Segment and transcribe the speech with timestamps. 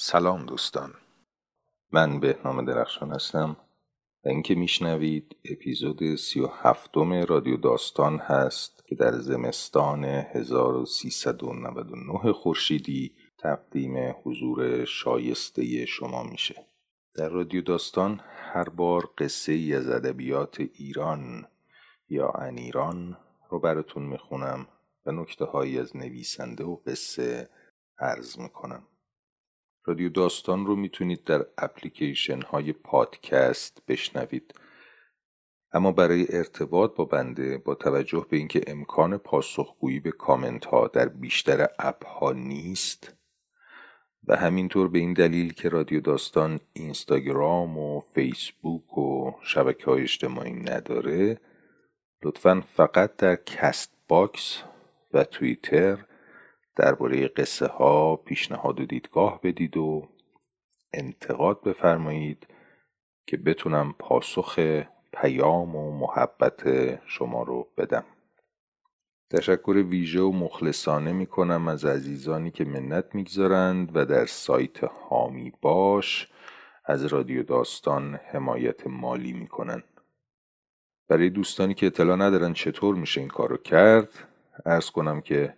[0.00, 0.94] سلام دوستان.
[1.92, 3.56] من بهنام درخشان هستم
[4.24, 13.14] و اینکه میشنوید اپیزود سی و هفتم رادیو داستان هست که در زمستان 1399 خورشیدی
[13.38, 16.66] تقدیم حضور شایسته شما میشه.
[17.14, 21.46] در رادیو داستان هر بار قصه ای از ادبیات ایران
[22.08, 23.18] یا انیران
[23.50, 24.68] رو براتون می‌خونم
[25.06, 27.50] و نکته هایی از نویسنده و قصه
[27.98, 28.82] عرض می‌کنم.
[29.88, 34.54] رادیو داستان رو می‌تونید در اپلیکیشن های پادکست بشنوید.
[35.72, 41.08] اما برای ارتباط با بنده با توجه به اینکه امکان پاسخگویی به کامنت ها در
[41.08, 43.14] بیشتر اپ ها نیست
[44.26, 50.52] و همینطور به این دلیل که رادیو داستان اینستاگرام و فیسبوک و شبکه های اجتماعی
[50.52, 51.40] نداره
[52.22, 54.62] لطفا فقط در Castbox
[55.12, 56.07] و توییتر
[56.78, 60.08] درباره قصه ها پیشنهاد و دیدگاه بدید و
[60.92, 62.46] انتقاد بفرمایید
[63.26, 64.58] که بتونم پاسخ
[65.12, 66.62] پیام و محبت
[67.06, 68.04] شما رو بدم
[69.30, 75.52] تشکر ویژه و مخلصانه می کنم از عزیزانی که منت می‌گذارند و در سایت حامی
[75.62, 76.28] باش
[76.84, 79.84] از رادیو داستان حمایت مالی می کنند.
[81.08, 84.08] برای دوستانی که اطلاع ندارن چطور میشه این کارو کرد
[84.66, 85.54] عرض کنم که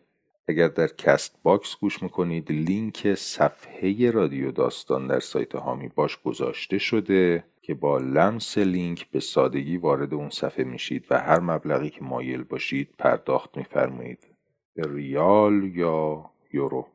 [0.50, 7.44] اگر در Castbox گوش می‌کنید لینک صفحه رادیو داستان در سایت حامی باش گذاشته شده
[7.62, 12.42] که با لمس لینک به سادگی وارد اون صفحه میشید و هر مبلغی که مایل
[12.42, 14.26] باشید پرداخت میفرمایید.
[14.74, 16.86] به ریال یا یورو.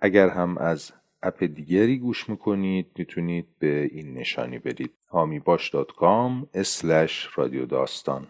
[0.00, 6.32] اگر هم از اپ دیگری گوش می‌کنید می‌تونید به این نشانی برید hamibash.com
[7.36, 8.26] رادیو داستان.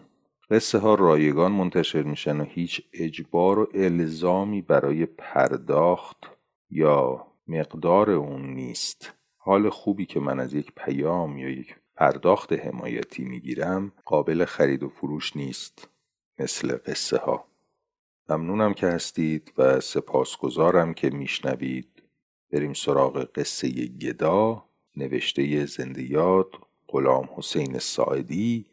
[0.53, 6.17] قصه ها رایگان منتشر میشن و هیچ اجبار و الزامی برای پرداخت
[6.69, 9.13] یا مقدار اون نیست.
[9.37, 14.89] حال خوبی که من از یک پیام یا یک پرداخت حمایتی می‌گیرم قابل خرید و
[14.89, 15.89] فروش نیست
[16.39, 17.45] مثل قصه ها.
[18.29, 22.03] ممنونم که هستید و سپاسگزارم که میشنوید.
[22.51, 24.65] بریم سراغ قصه گدا
[24.97, 26.49] نوشته زنده یاد
[26.87, 28.65] غلام حسین ساعدی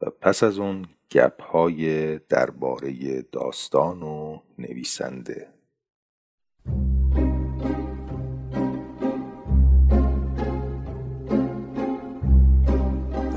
[0.00, 5.48] و پس از اون گپ های درباره داستان و نویسنده.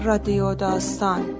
[0.03, 1.35] رادیو داستان.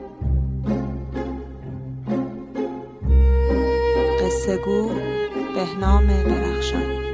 [4.20, 4.90] قصه گو
[5.56, 7.09] بهنام درخشان.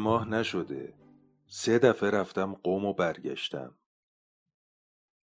[0.00, 0.94] ماه نشده.
[1.46, 3.78] سه دفعه رفتم قوم و برگشتم.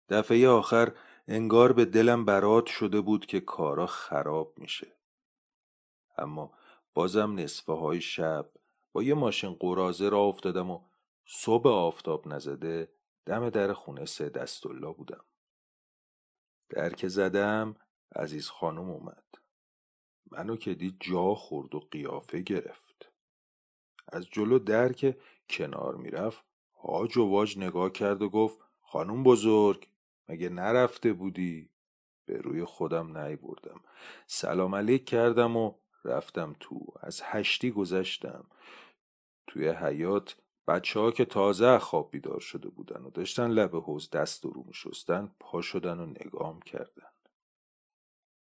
[0.10, 0.96] دفعه آخر
[1.28, 4.98] انگار به دلم برات شده بود که کارا خراب میشه.
[6.18, 6.54] اما
[6.94, 8.50] بازم نصفه های شب
[8.92, 10.82] با یه ماشین قرازه را افتادم و
[11.26, 12.92] صبح آفتاب نزده
[13.26, 14.32] دم در خونه سه
[14.98, 15.26] بودم.
[16.70, 17.76] در که زدم
[18.16, 19.24] عزیز خانم اومد.
[20.32, 22.91] منو که دید جا خورد و قیافه گرفت.
[24.12, 25.18] از جلو در که
[25.50, 26.44] کنار می‌رفت
[26.84, 29.88] هاج و واج نگاه کرد و گفت خانم بزرگ
[30.30, 31.70] مگه نرفته بودی؟
[32.26, 33.82] به روی خودم نی بردم
[34.28, 35.74] سلام علیک کردم و
[36.06, 36.86] رفتم تو.
[37.00, 38.46] از هشتی گذشتم.
[39.48, 40.36] توی حیات
[40.68, 44.74] بچه ها که تازه خواب بیدار شده بودن و داشتن لب حوز دست رو می
[44.74, 47.12] شستن پا شدن و نگام کردن.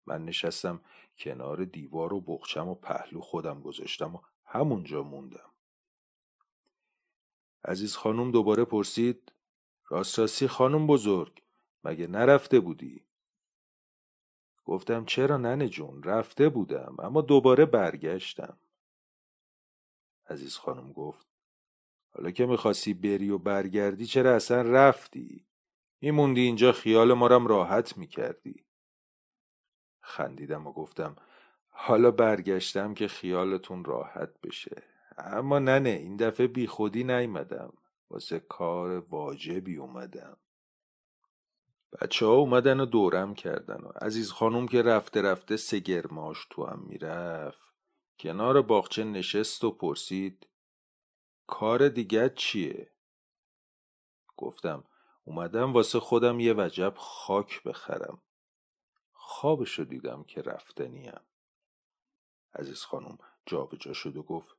[0.06, 0.82] من نشستم
[1.18, 4.20] کنار دیوار و بخچم و پهلو خودم گذاشتم و
[4.54, 5.52] همونجا موندم
[7.66, 9.34] عزیز خانم دوباره پرسید
[9.90, 11.44] راست راستی خانم بزرگ
[11.84, 13.06] مگه نرفته بودی؟
[14.66, 18.58] گفتم چرا ننه جون رفته بودم اما دوباره برگشتم
[20.30, 21.28] عزیز خانم گفت
[22.10, 25.46] حالا که می‌خواستی بری و برگردی چرا اصلا رفتی؟
[26.02, 28.66] میموندی اینجا خیال مارم راحت می‌کردی
[30.02, 31.16] خندیدم و گفتم
[31.76, 34.84] حالا برگشتم که خیالتون راحت بشه.
[35.18, 37.74] اما ننه این دفعه بی خودی نیمدم
[38.10, 40.38] واسه کار واجبی اومدم.
[42.02, 46.80] بچه ها اومدن و دورم کردن و عزیز خانوم که رفته رفته سگرماش تو هم
[46.80, 47.74] می‌رفت.
[48.20, 50.48] کنار باغچه نشست و پرسید
[51.48, 52.92] کار دیگه چیه؟
[54.38, 54.84] گفتم
[55.24, 58.22] اومدم واسه خودم یه وجب خاک بخرم.
[59.14, 61.20] خوابشو دیدم که رفتنیم
[62.56, 64.56] عزیز خانم جابجا شد و گفت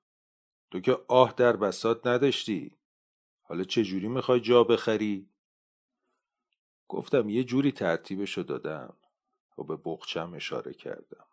[0.71, 2.77] تو که آه در بسات نداشتی.
[3.43, 5.29] حالا چجوری می‌خوای جا بخری؟
[6.89, 8.97] گفتم یه جوری ترتیبشو دادم
[9.59, 11.27] و به بخچم اشاره کردم.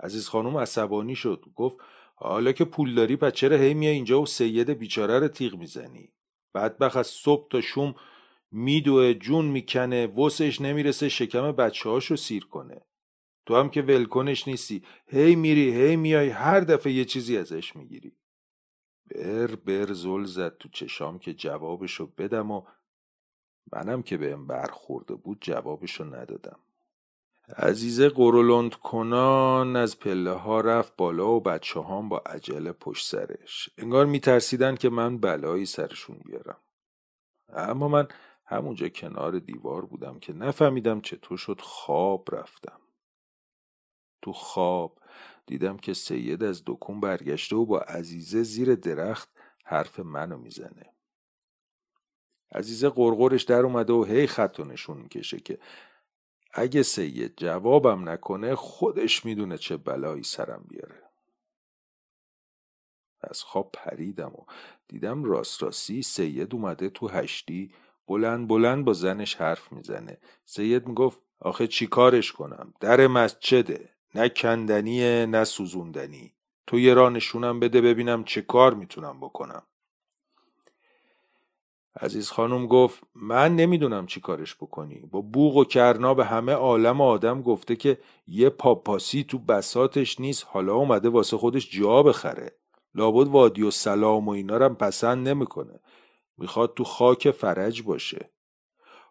[0.00, 1.76] عزیز خانم عصبانی شد گفت
[2.14, 6.12] حالا که پول داری پس چرا هی میای اینجا و سید بیچاره رو تیغ می‌زنی؟
[6.54, 7.94] بدبخ از صبح تا شوم
[8.50, 12.80] میدوه جون می‌کنه وسش نمی‌رسه شکم بچه هاشو سیر کنه.
[13.46, 14.84] تو هم که ولکنش نیستی.
[15.06, 18.16] هی میری هی میای هر دفعه یه چیزی ازش می‌گیری.
[19.10, 22.62] بر بر زل زد تو چشام که جوابشو بدم و
[23.72, 26.58] منم که بهم برخورده بود جوابشو ندادم.
[27.56, 33.70] عزیزه قرولند کنان از پله ها رفت بالا و بچه هم با عجله پشت سرش.
[33.78, 36.60] انگار میترسیدن که من بلایی سرشون بیارم.
[37.48, 38.08] اما من
[38.46, 42.81] همونجا کنار دیوار بودم که نفهمیدم چطور شد خواب رفتم.
[44.22, 44.98] تو خواب.
[45.46, 49.30] دیدم که سید از دکون برگشته و با عزیزه زیر درخت
[49.64, 50.92] حرف منو می‌زنه.
[52.52, 55.58] عزیزه قرقرش در اومده و هی خط و نشون می‌کشه که
[56.54, 61.02] اگه سید جوابم نکنه خودش می‌دونه چه بلایی سرم بیاره.
[63.20, 64.44] از خواب پریدم و
[64.88, 67.74] دیدم راست راستی سید اومده تو هشتی
[68.06, 70.18] بلند بلند با زنش حرف می‌زنه.
[70.44, 76.32] سید می‌گفت آخه چی کارش کنم؟ در مسجده نه کندنیه نه سوزوندنی.
[76.66, 79.62] تو یه راه نشونم بده ببینم چه کار می‌تونم بکنم.
[82.00, 85.00] عزیز خانم گفت من نمی‌دونم چی کارش بکنی.
[85.10, 90.46] با بوغ و کرنا به همه عالم آدم گفته که یه پاپاسی تو بساتش نیست
[90.48, 92.52] حالا اومده واسه خودش جا بخره.
[92.94, 95.80] لابد وادی و سلام و اینا رو پسند نمی‌کنه.
[96.38, 98.30] می‌خواد تو خاک فرج باشه.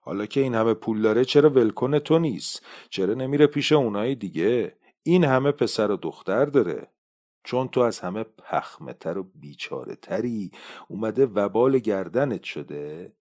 [0.01, 4.75] حالا که این همه پول داره چرا ولکن تو نیست؟ چرا نمیره پیش اونای دیگه؟
[5.03, 6.87] این همه پسر و دختر داره.
[7.43, 10.51] چون تو از همه پخمتر و بیچاره تری
[10.87, 13.13] اومده وبال گردنت شده.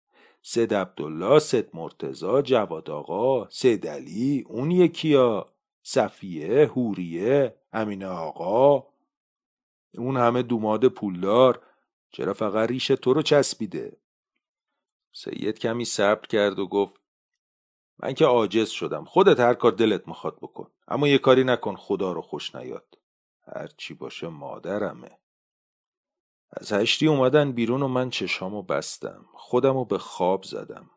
[0.43, 8.87] سید عبدالله سید مرتزا جواد آقا سید علی اون یکیا صفیه هوریه امین آقا.
[9.95, 11.63] اون همه دوماد پولدار.
[12.13, 13.97] چرا فقط ریش تو رو چسبیده؟
[15.13, 17.00] سید کمی صبر کرد و گفت
[18.03, 19.05] من که عاجز شدم.
[19.05, 20.71] خودت هر کار دلت می‌خواد بکن.
[20.89, 22.99] اما یه کاری نکن خدا رو خوش نیاد.
[23.47, 25.19] هر چی باشه مادرمه.
[26.53, 29.25] از هشتی اومدن بیرون و من چشامو بستم.
[29.35, 30.91] خودمو به خواب زدم.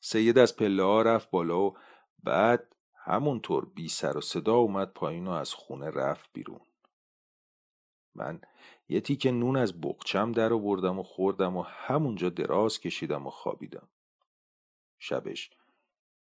[0.00, 1.76] سید از پله ها رفت بالا و
[2.22, 6.60] بعد همونطور بی سر و صدا اومد پایین و از خونه رفت بیرون.
[8.14, 8.40] من
[8.88, 13.88] یه تیکه نون از بقچم در آوردم و خوردم و همونجا دراز کشیدم و خوابیدم.
[14.98, 15.50] شبش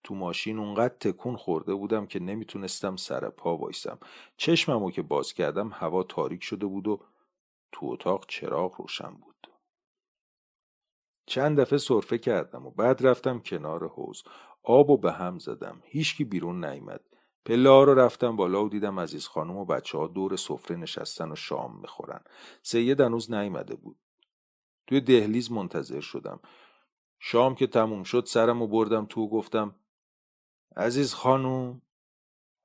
[0.05, 3.99] تو ماشین اونقدر تکون خورده بودم که نمی‌تونستم سر پا وایسم.
[4.37, 7.01] چشممو که باز کردم هوا تاریک شده بود و
[7.73, 9.51] تو اتاق چراغ روشن بود.
[11.27, 14.23] چند دفعه صرفه کردم و بعد رفتم کنار حوز
[14.63, 15.83] آب و به هم زدم.
[15.85, 17.01] هیچکی بیرون نیامد
[17.45, 21.35] پله رو رفتم بالا و دیدم عزیز خانم و بچه ها دور سفره نشستن و
[21.35, 22.21] شام می‌خورن.
[22.63, 23.97] سید هنوز نیامده بود.
[24.87, 26.41] توی دهلیز منتظر شدم.
[27.19, 29.75] شام که تموم شد سرم و بردم تو و گفتم
[30.77, 31.83] عزیز خانوم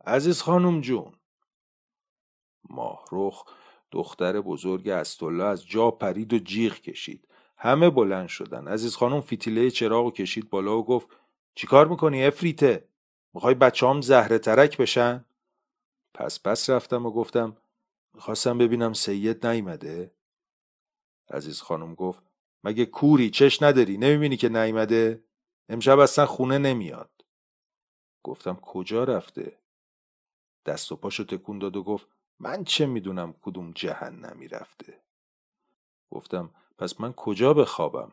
[0.06, 1.14] عزیز خانوم جون.
[2.70, 3.44] ماهرخ
[3.92, 7.28] دختر بزرگ استالله از جا پرید و جیغ کشید.
[7.58, 8.68] همه بلند شدن.
[8.68, 11.08] عزیز خانم فیتیله چراغ و کشید بالا و گفت
[11.56, 12.88] چیکار می‌کنی افریته؟
[13.34, 15.26] می‌خوای بچه هم زهره ترک بشن؟
[16.14, 17.58] پس پس رفتم و گفتم
[18.14, 20.16] می‌خواستم ببینم سید نیمده
[21.30, 22.24] عزیز خانم گفت
[22.64, 25.24] مگه کوری چش نداری؟ نمی‌بینی که نیمده
[25.70, 27.13] امشب اصلا خونه نمیاد.
[28.24, 29.60] گفتم کجا رفته؟
[30.66, 32.08] دست و پاشو تکون داد و گفت
[32.40, 35.04] من چه می‌دونم کدوم جهنمی رفته؟
[36.12, 38.12] گفتم پس من کجا بخوابم؟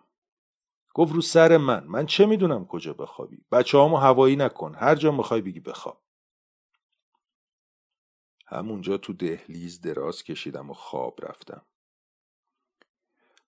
[0.95, 1.85] گفت رو سر من.
[1.85, 4.75] من چه می‌دونم کجا بخوابی؟ بچه هامو هوایی نکن.
[4.75, 6.01] هر جا می‌خوای بگی بخواب.
[8.47, 11.63] همونجا تو دهلیز دراز کشیدم و خواب رفتم.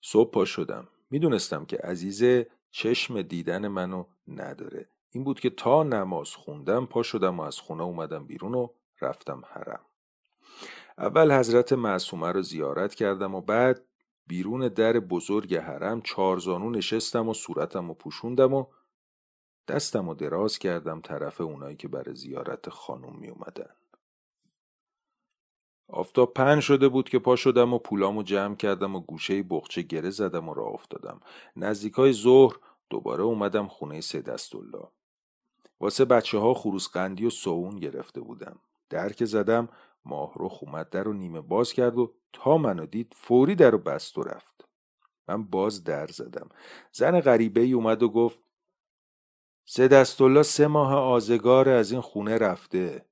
[0.00, 0.88] صبح پا شدم.
[1.10, 4.91] می‌دونستم که عزیزه چشم دیدن منو نداره.
[5.12, 8.68] این بود که تا نماز خوندم پا شدم و از خونه اومدم بیرون و
[9.00, 9.80] رفتم حرم
[10.98, 13.84] اول حضرت معصومه رو زیارت کردم و بعد
[14.26, 18.66] بیرون در بزرگ حرم چارزانو نشستم و صورتم و پوشوندم و
[19.68, 23.70] دستم و دراز کردم طرف اونایی که برای زیارت خانم می اومدن.
[25.88, 30.10] آفتاب پن شده بود که پا شدم و پولامو جمع کردم و گوشه بخچه گره
[30.10, 31.20] زدم و راه افتادم.
[31.56, 32.56] نزدیکای ظهر
[32.90, 34.88] دوباره اومدم خونه سه دستالله.
[35.82, 38.58] واسه بچه ها خروس قندی و سوون گرفته بودم.
[38.90, 39.68] در که زدم
[40.04, 44.18] ماهرخ اومد در و نیمه باز کرد و تا منو دید فوری در و بست
[44.18, 44.68] و رفت.
[45.28, 46.48] من باز در زدم.
[46.92, 48.40] زن غریبه ای اومد و گفت
[49.64, 53.06] سه دستالله سه ماه آزگار از این خونه رفته.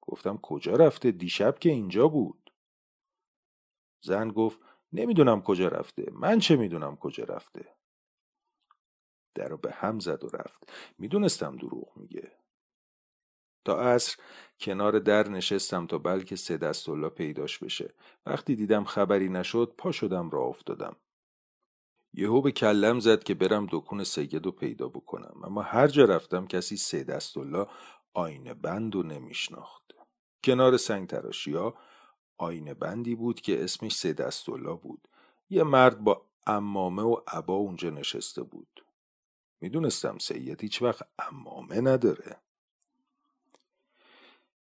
[0.00, 2.52] گفتم کجا رفته؟ دیشب که اینجا بود.
[4.04, 4.60] زن گفت
[4.92, 6.06] نمی‌دونم کجا رفته.
[6.12, 7.77] من چه می‌دونم کجا رفته؟
[9.34, 10.72] در رو به هم زد و رفت.
[10.98, 12.32] می‌دونستم دروغ میگه.
[13.64, 14.16] تا عصر
[14.60, 17.94] کنار در نشستم تا بلکه سه دستالله پیداش بشه.
[18.26, 20.96] وقتی دیدم خبری نشد پا شدم را افتادم.
[22.14, 25.40] یهو به کلم زد که برم دکون سید رو پیدا بکنم.
[25.44, 27.66] اما هر جا رفتم کسی سه دستالله
[28.14, 29.92] آینه بند و نمیشناخت.
[30.44, 31.74] کنار سنگ تراشیا
[32.38, 35.08] آینه بندی بود که اسمش سه دستالله بود.
[35.50, 38.84] یه مرد با امامه و عبا اونجا نشسته بود.
[39.60, 42.36] می‌دونستم سید هیچ وقت امامه نداره.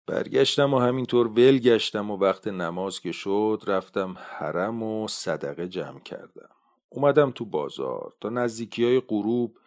[0.06, 6.00] برگشتم و همینطور ول گشتم و وقت نماز که شد رفتم حرم و صدقه جمع
[6.00, 6.50] کردم.
[6.88, 9.58] اومدم تو بازار تا نزدیکی های غروب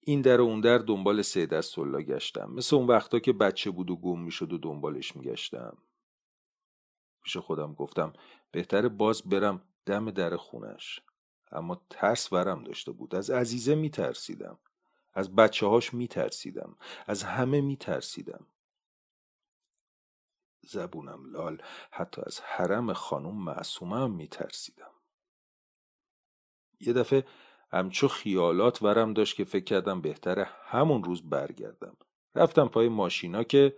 [0.00, 2.50] این در و اون در دنبال سه دست گشتم.
[2.50, 5.76] مثل اون وقتا که بچه بود و گم می‌شد و دنبالش میگشتم.
[7.22, 8.12] پیش خودم گفتم
[8.50, 11.00] بهتره باز برم دم در خونش.
[11.52, 13.14] اما ترس ورم داشته بود.
[13.14, 14.58] از عزیزه میترسیدم.
[15.14, 16.76] از بچه هاش میترسیدم
[17.06, 18.46] از همه میترسیدم.
[20.62, 24.90] زبونم لال حتی از حرم خانم معصومه هم میترسیدم.
[26.80, 27.26] یه دفعه
[27.70, 31.96] همچو خیالات ورم داشت که فکر کردم بهتره همون روز برگردم.
[32.34, 33.76] رفتم پای ماشینا که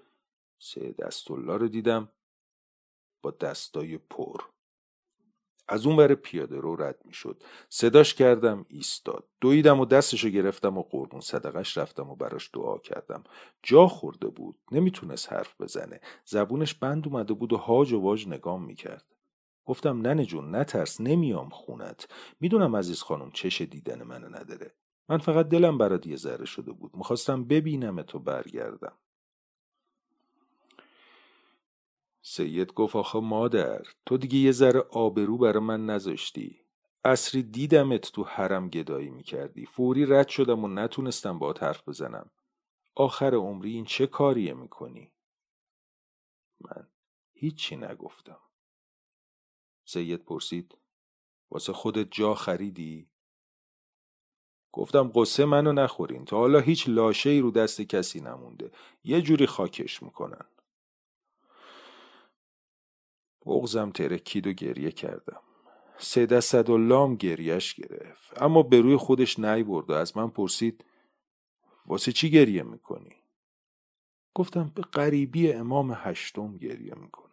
[0.59, 2.13] سه دستالله رو دیدم
[3.23, 4.52] با دستای پر.
[5.69, 9.29] از اون بره پیاده رو رد می شد صداش کردم ایستاد.
[9.41, 13.25] دویدم و دستشو گرفتم و قربون صدقش رفتم و براش دعا کردم.
[13.63, 14.59] جا خورده بود.
[14.73, 16.01] نمی‌تونست حرف بزنه.
[16.25, 19.05] زبونش بند اومده بود و هاج و واج نگام می‌کرد.
[19.65, 21.01] گفتم ننه جون نترس.
[21.01, 22.09] نمیام خونت.
[22.41, 24.75] می‌دونم عزیز خانم چش دیدن منو نداره.
[25.09, 26.97] من فقط دلم برات یه ذره شده بود.
[26.97, 28.99] می‌خواستم ببینم تو برگردم.
[32.23, 36.61] سید گفت آخه مادر تو دیگه یه ذره آبرو برا من نذاشتی.
[37.05, 39.67] اصری دیدمت تو حرم گدایی می‌کردی.
[39.67, 42.31] فوری رد شدم و نتونستم با حرف بزنم.
[42.95, 45.13] آخر عمری این چه کاریه می‌کنی؟
[46.61, 46.87] من
[47.33, 48.41] هیچی نگفتم.
[49.85, 50.79] سید پرسید
[51.51, 53.11] واسه خودت جا خریدی؟
[54.73, 56.25] گفتم قصه منو نخورین.
[56.25, 58.71] تا حالا هیچ لاشه ای رو دست کسی نمونده.
[59.05, 60.45] یه جوری خاکش می‌کنن.
[63.47, 65.41] بغزم ترکید و گریه کردم.
[65.99, 66.33] سید
[66.71, 68.43] لام گریش گرفت.
[68.43, 70.85] اما به روی خودش نی برد و از من پرسید
[71.87, 73.17] واسه چی گریه می‌کنی؟
[74.35, 77.29] گفتم به غریبی امام هشتم گریه می‌کنم.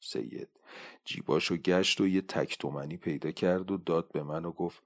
[0.00, 0.48] سید
[1.04, 4.82] جیباشو گشت و یه تک تومنی پیدا کرد و داد به من و گفت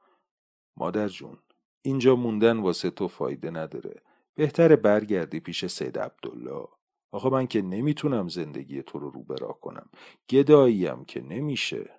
[0.77, 1.39] مادر جون
[1.83, 4.03] اینجا موندن واسه تو فایده نداره.
[4.35, 6.69] بهتره برگردی پیش سید عبدالله.
[7.11, 9.91] آخه من که نمی‌تونم زندگی تو رو روبرا کنم.
[10.31, 11.91] گداییم که نمیشه.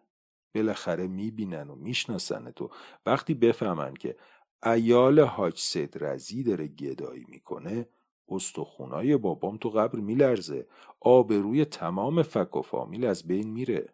[0.56, 2.70] بالاخره می‌بینن و می‌شناسن تو.
[3.06, 4.18] وقتی بفهمن که
[4.66, 7.90] ایال حاج سید رزی داره گدایی می‌کنه
[8.30, 10.68] استخونای بابام تو قبر میلرزه.
[11.00, 13.90] آبروی تمام فک و فامیل از بین میره.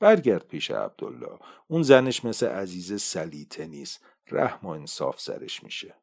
[0.00, 1.38] برگرد پیش عبدالله.
[1.68, 4.04] اون زنش مثل عزیز سلیته نیست.
[4.30, 5.94] رحم و انصاف سرش میشه.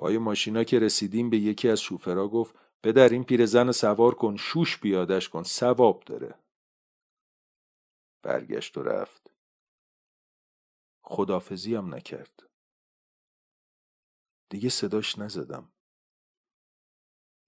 [0.00, 4.78] پای ماشینا که رسیدیم به یکی از شوفرا گفت پدر این پیرزن سوار کن شوش
[4.78, 6.34] بیادش کن سواب داره.
[8.22, 9.30] برگشت و رفت.
[11.02, 12.42] خدافزی هم نکرد.
[14.50, 15.72] دیگه صداش نزدم.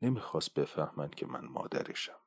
[0.03, 2.22] نمی‌خواست بفهمن که من مادرشم.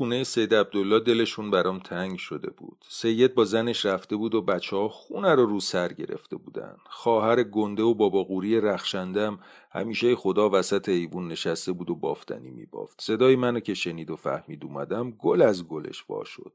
[0.00, 2.84] خونه سید عبدالله دلشون برام تنگ شده بود.
[2.88, 6.76] سید با زنش رفته بود و بچه ها خونه رو رو سر گرفته بودن.
[6.86, 9.38] خواهر گنده و بابا قوری رخشندم
[9.70, 13.00] همیشه خدا وسط ایوون نشسته بود و بافتنی میبافت.
[13.00, 16.52] صدای منو که شنید و فهمید اومدم گل از گلش وا شد.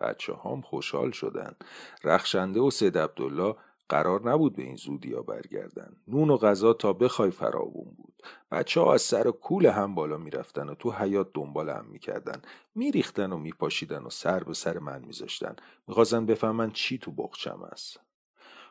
[0.00, 1.56] بچه هام خوشحال شدن.
[2.04, 3.54] رخشنده و سید عبدالله
[3.88, 5.96] قرار نبود به این زودی ها برگردن.
[6.08, 8.22] نون و غذا تا بخوای فراوون بود.
[8.50, 12.42] بچه ها از سر کول هم بالا می‌رفتن و تو حیات دنبال هم می‌کردن.
[12.74, 15.56] میریختن و میپاشیدن و سر به سر من میذاشتن.
[15.88, 18.00] می‌خواستن بفهمن چی تو بغچم است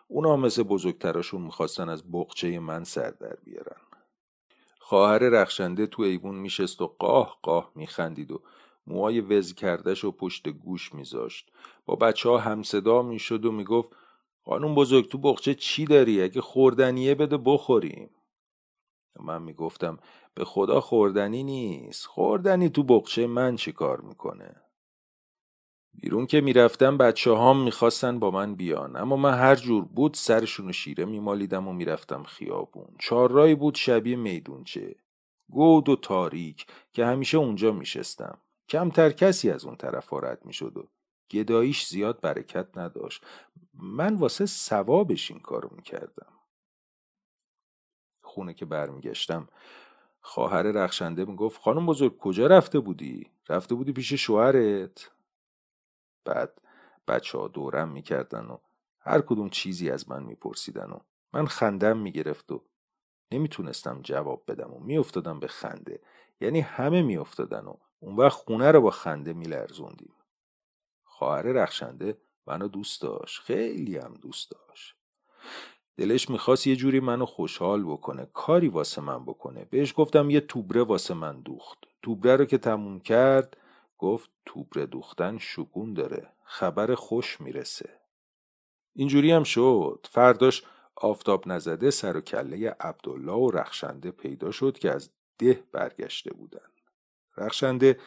[0.08, 3.82] اونا مثل بزرگتراشون می‌خواستن از بغچه من سر در بیارن.
[4.80, 8.42] خواهر رخشنده تو ایوون میشست و قاه قاه میخندید و
[8.88, 11.52] موهای وز کردش و پشت گوش میذاشت.
[11.86, 13.90] با بچه ها همصدا می‌شد و می‌گفت
[14.46, 18.10] خانم بزرگ تو بخچه چی داری؟ اگه خوردنیه بده بخوریم.
[19.20, 19.98] من می‌گفتم
[20.34, 22.06] به خدا خوردنی نیست.
[22.06, 24.56] خوردنی تو بخچه من چی کار می‌کنه؟
[25.94, 28.96] بیرون که می‌رفتم بچه هام می‌خواستن با من بیان.
[28.96, 32.96] اما من هر جور بود سرشون شیره میمالیدم و می‌رفتم خیابون.
[33.00, 34.96] چهارراهی بود شبیه میدونچه.
[35.50, 38.38] گود و تاریک که همیشه اونجا میشستم.
[38.70, 40.88] کمتر کسی از اون طرف رد می‌شد و
[41.32, 43.26] گداییش زیاد برکت نداشت
[43.74, 46.34] من واسه ثوابش این کارو می‌کردم
[48.22, 49.48] خونه که برمیگشتم
[50.22, 55.12] خواهر رخشنده می‌گفت خانم بزرگ کجا رفته بودی؟ رفته بودی پیش شوهرت؟
[56.26, 56.62] بعد
[57.08, 58.58] بچه ها دورم می‌کردن و
[59.00, 61.00] هر کدوم چیزی از من میپرسیدن و
[61.34, 62.64] من خندم می‌گرفت و
[63.32, 66.02] نمی‌تونستم جواب بدم و میافتادم به خنده
[66.42, 70.14] یعنی همه میافتادن و اون وقت خونه رو با خنده میلرزوندیم
[71.18, 72.18] خواهر رخشنده
[72.48, 74.96] منو دوست داشت خیلی هم دوست داشت.
[75.98, 79.66] دلش می‌خواست یه جوری منو خوشحال بکنه کاری واسه من بکنه.
[79.66, 81.78] بهش گفتم یه توبره واسه من دوخت.
[82.02, 83.58] توبره رو که تموم کرد
[83.98, 87.90] گفت توبره دوختن شگون داره خبر خوش می‌رسه.
[88.94, 90.08] اینجوری هم شد.
[90.12, 90.64] فرداش
[90.96, 96.70] آفتاب نزده سر و کله عبدالله و رخشنده پیدا شد که از ده برگشته بودن.
[97.38, 98.00] رخشنده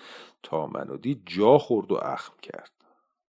[0.42, 2.77] تا منو دید جا خورد و اخم کرد.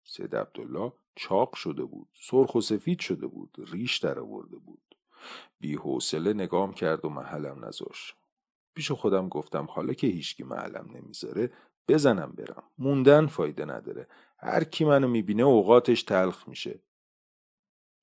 [0.10, 4.96] سید عبدالله چاق شده بود سرخ و سفید شده بود ریش در آورده بود.
[5.60, 8.16] بی حوصله نگام کرد و محلم نذاش
[8.75, 11.54] پیش خودم گفتم حالا که هیچکی محلم نمی‌ذاره
[11.88, 12.64] بزنم برم.
[12.77, 14.07] موندن فایده نداره.
[14.38, 16.79] هر کی منو می‌بینه اوقاتش تلخ میشه.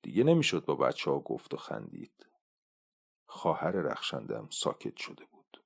[0.01, 2.25] دیگه نمی‌شد با بچه ها گفت و خندید.
[3.25, 5.63] خواهر رخشندم ساکت شده بود.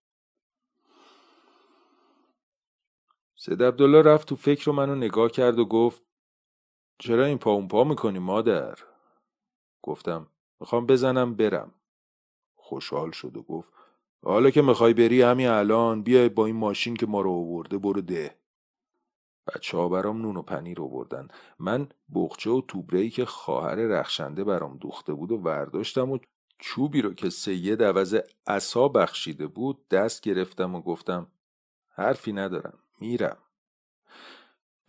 [3.36, 6.11] سید عبدالله رفت تو فکر منو نگاه کرد و گفت
[7.02, 8.78] چرا این پا اون پا می‌کنی مادر؟
[9.82, 10.28] گفتم
[10.60, 11.72] می‌خوام بزنم برم.
[12.56, 13.74] خوشحال شد و گفت
[14.24, 18.02] حالا که می‌خوای بری همین الان بیای با این ماشین که ما رو آورده برو
[18.02, 18.36] ده.
[19.48, 21.28] بچه ها برام نون و پنیر آوردن.
[21.60, 26.18] من بخچه و توبرهی که خواهر رخشنده برام دوخته بود و ورداشتم و
[26.60, 28.16] چوبی رو که سید عوض
[28.48, 31.28] عصا بخشیده بود دست گرفتم و گفتم
[31.90, 33.38] حرفی ندارم میرم.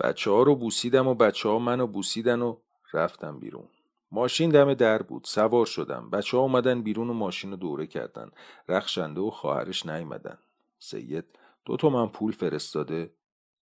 [0.03, 2.57] بچه ها رو بوسیدم و بچه ها منو بوسیدن و
[2.93, 3.69] رفتم بیرون.
[4.13, 6.11] ماشین دم در بود سوار شدم.
[6.11, 8.31] بچه ها اومدن بیرون و ماشین رو دوره کردن.
[8.69, 10.39] رخشنده و خواهرش نیومدن.
[10.79, 11.25] سید
[11.65, 13.15] دو من پول فرستاده.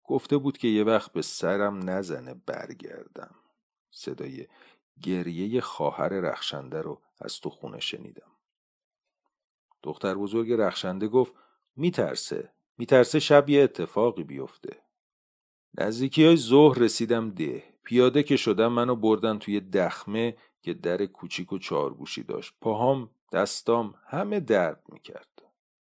[0.04, 3.34] گفته بود که یه وقت به سرم نزنه برگردم.
[3.90, 4.46] صدای
[5.02, 8.30] گریه خواهر رخشنده رو از تو خونه شنیدم.
[9.82, 11.32] دختر بزرگ رخشنده گفت
[11.76, 12.52] میترسه.
[12.78, 14.87] میترسه شب یه اتفاقی بیفته.
[15.74, 17.62] نزدیکی های ظهر رسیدم ده.
[17.84, 22.54] پیاده که شدم منو بردن توی دخمه که در کوچیک و چارگوشی داشت.
[22.60, 25.42] پاهام دستام همه درد می‌کرد.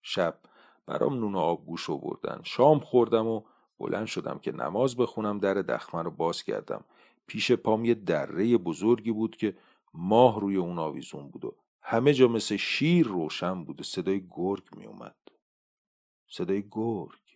[0.02, 0.40] شب
[0.86, 3.42] برام نون و آبگوش بردن شام خوردم و
[3.80, 6.84] بلند شدم که نماز بخونم در دخمه رو باز کردم.
[7.28, 9.58] پیش پام یه دره بزرگی بود که
[9.94, 14.64] ماه روی اون آویزون بود و همه جا مثل شیر روشن بود و صدای گرگ
[14.76, 15.16] می اومد.
[16.28, 17.31] صدای گرگ.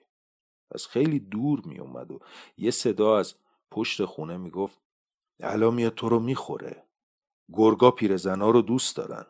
[0.72, 2.20] از خیلی دور می اومد و
[2.58, 3.36] یه صدا از
[3.72, 4.80] پشت خونه می گفت
[5.74, 6.84] میاد تو رو می‌خوره.
[7.54, 9.26] گرگا پیرزنا رو دوست دارن.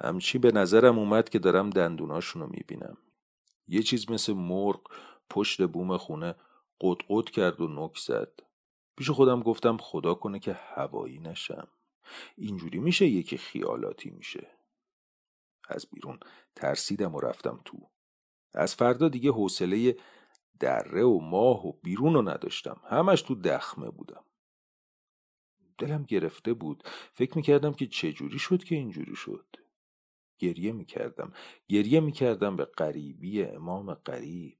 [0.00, 2.98] همچی به نظرم اومد که دارم دندوناشون رو می‌بینم.
[3.68, 4.80] یه چیز مثل مرغ
[5.30, 6.34] پشت بوم خونه
[7.08, 8.40] قد کرد و نک زد.
[8.96, 11.68] پیش خودم گفتم خدا کنه که هوایی نشم.
[12.36, 14.50] اینجوری میشه یکی خیالاتی میشه.
[15.68, 16.20] از بیرون
[16.56, 17.90] ترسیدم و رفتم تو.
[18.54, 19.96] از فردا دیگه حوصله
[20.60, 22.80] دره و ماه و بیرون رو نداشتم.
[22.84, 24.24] همش تو دخمه بودم.
[25.78, 26.82] دلم گرفته بود.
[27.12, 29.46] فکر می‌کردم که چجوری شد که اینجوری شد.
[30.38, 31.32] گریه می‌کردم.
[31.68, 34.58] گریه می‌کردم به قریبی امام قریب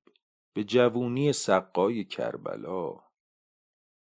[0.52, 2.94] به جوونی سقای کربلا.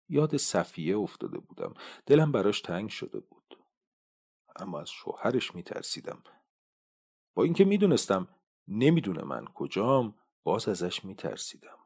[0.08, 1.74] یاد صفیه افتاده بودم.
[2.06, 3.58] دلم براش تنگ شده بود.
[4.56, 6.22] اما از شوهرش میترسیدم.
[7.34, 8.28] با اینکه می‌دونستم
[8.68, 11.78] نمی‌دونه من کجام باز ازش میترسیدم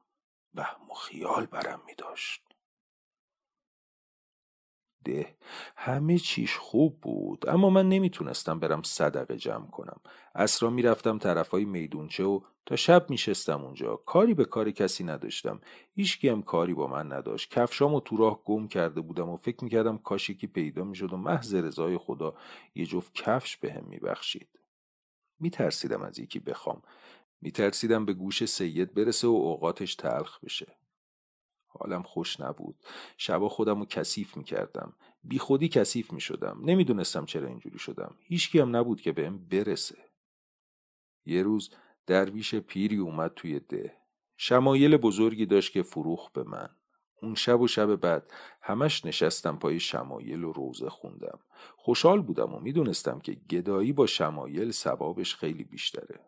[0.55, 2.43] وهم و خیال برم میداشت.
[5.05, 5.37] ده
[5.77, 10.01] همه چیش خوب بود اما من نمی‌تونستم برم صدقه جمع کنم.
[10.35, 13.97] اسرا می‌رفتم طرفای میدونچه و تا شب میشستم اونجا.
[13.97, 15.61] کاری به کار کسی نداشتم.
[15.95, 17.51] هیچکی هم کاری با من نداشت.
[17.51, 21.55] کفشامو تو راه گم کرده بودم و فکر می‌کردم کاش یکی پیدا می‌شد و محض
[21.55, 22.35] رضای خدا
[22.75, 24.49] یه جفت کفش بهم به میبخشید.
[25.41, 26.83] میترسیدم از یکی بخوام.
[27.41, 30.77] میترسیدم به گوش سید برسه و اوقاتش تلخ بشه.
[31.67, 32.77] حالم خوش نبود.
[33.17, 34.93] شبا خودم رو کثیف می‌کردم.
[35.25, 36.61] بی خودی کثیف می‌شدم.
[36.65, 38.15] نمی‌دونستم چرا اینجوری شدم.
[38.21, 39.99] هیچکی هم نبود که بهم برسه.
[41.27, 41.71] یه روز
[42.07, 43.97] درویش پیری اومد توی ده.
[44.37, 46.76] شمایل بزرگی داشت که فروخ به من.
[47.23, 51.39] اون شب و شب بعد همش نشستم پای شمایل و روزه خوندم.
[51.77, 56.21] خوشحال بودم و می‌دونستم که گدایی با شمایل ثوابش خیلی بیشتره.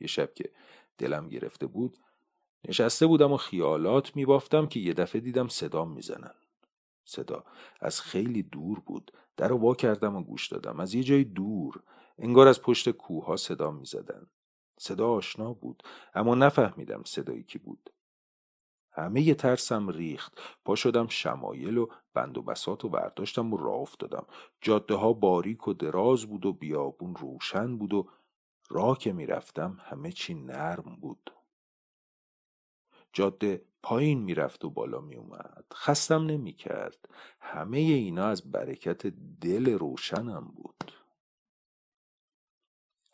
[0.00, 0.52] یه شب که
[0.98, 1.98] دلم گرفته بود
[2.68, 6.34] نشسته بودم و خیالات میبافتم که یه دفعه دیدم صدام می‌زنن.
[7.04, 7.44] صدا
[7.80, 9.12] از خیلی دور بود.
[9.36, 10.80] در وا کردم و گوش دادم.
[10.80, 11.82] از یه جای دور
[12.18, 14.26] انگار از پشت کوه صدا می‌زدن.
[14.78, 15.82] صدا آشنا بود
[16.14, 17.90] اما نفهمیدم صدایی کی بود.
[18.92, 20.40] همه یه ترسم ریخت.
[20.64, 24.26] پا شدم شمایل و بند و بسات و برداشتم و راه افتادم.
[24.60, 28.08] جاده ها باریک و دراز بود و بیابون روشن بود و
[28.70, 31.34] راه که می‌رفتم همه چی نرم بود.
[33.12, 37.08] جاده پایین می‌رفت و بالا میومد خستم نمی‌کرد.
[37.40, 39.06] همه اینا از برکت
[39.40, 40.92] دل روشنم بود.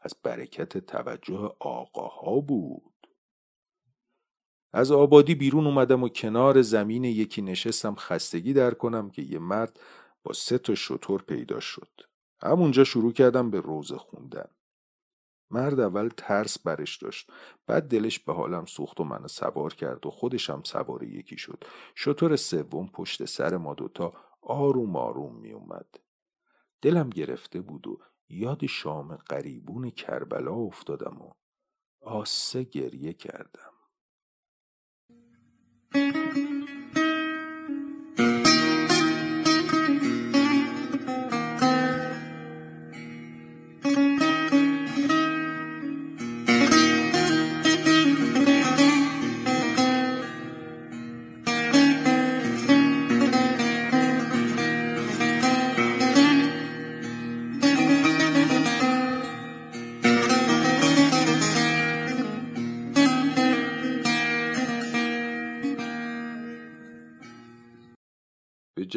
[0.01, 2.98] از برکت توجه آقاها بود.
[4.73, 9.81] از آبادی بیرون اومدم و کنار زمین یکی نشستم خستگی در کنم که یه مرد
[10.23, 11.89] با سه تا شطور پیدا شد.
[12.43, 14.49] همونجا شروع کردم به روزه خوندن.
[15.51, 17.31] مرد اول ترس برش داشت.
[17.67, 21.65] بعد دلش به حالم سوخت و منو سوار کرد و خودشم سوار یکی شد.
[21.95, 26.01] شطور سوم پشت سر ما دوتا آروم آروم می اومد.
[26.83, 31.33] دلم گرفته بود و یاد شام قریبون کربلا افتادم و
[32.01, 33.78] آسه گریه کردم.
[35.93, 36.58] Thank you.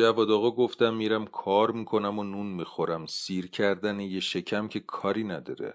[0.01, 3.05] جواد آقا گفتم میرم کار می‌کنم و نون می‌خورم.
[3.05, 5.73] سیر کردن یه شکم که کاری نداره.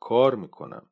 [0.00, 0.86] کار می‌کنم.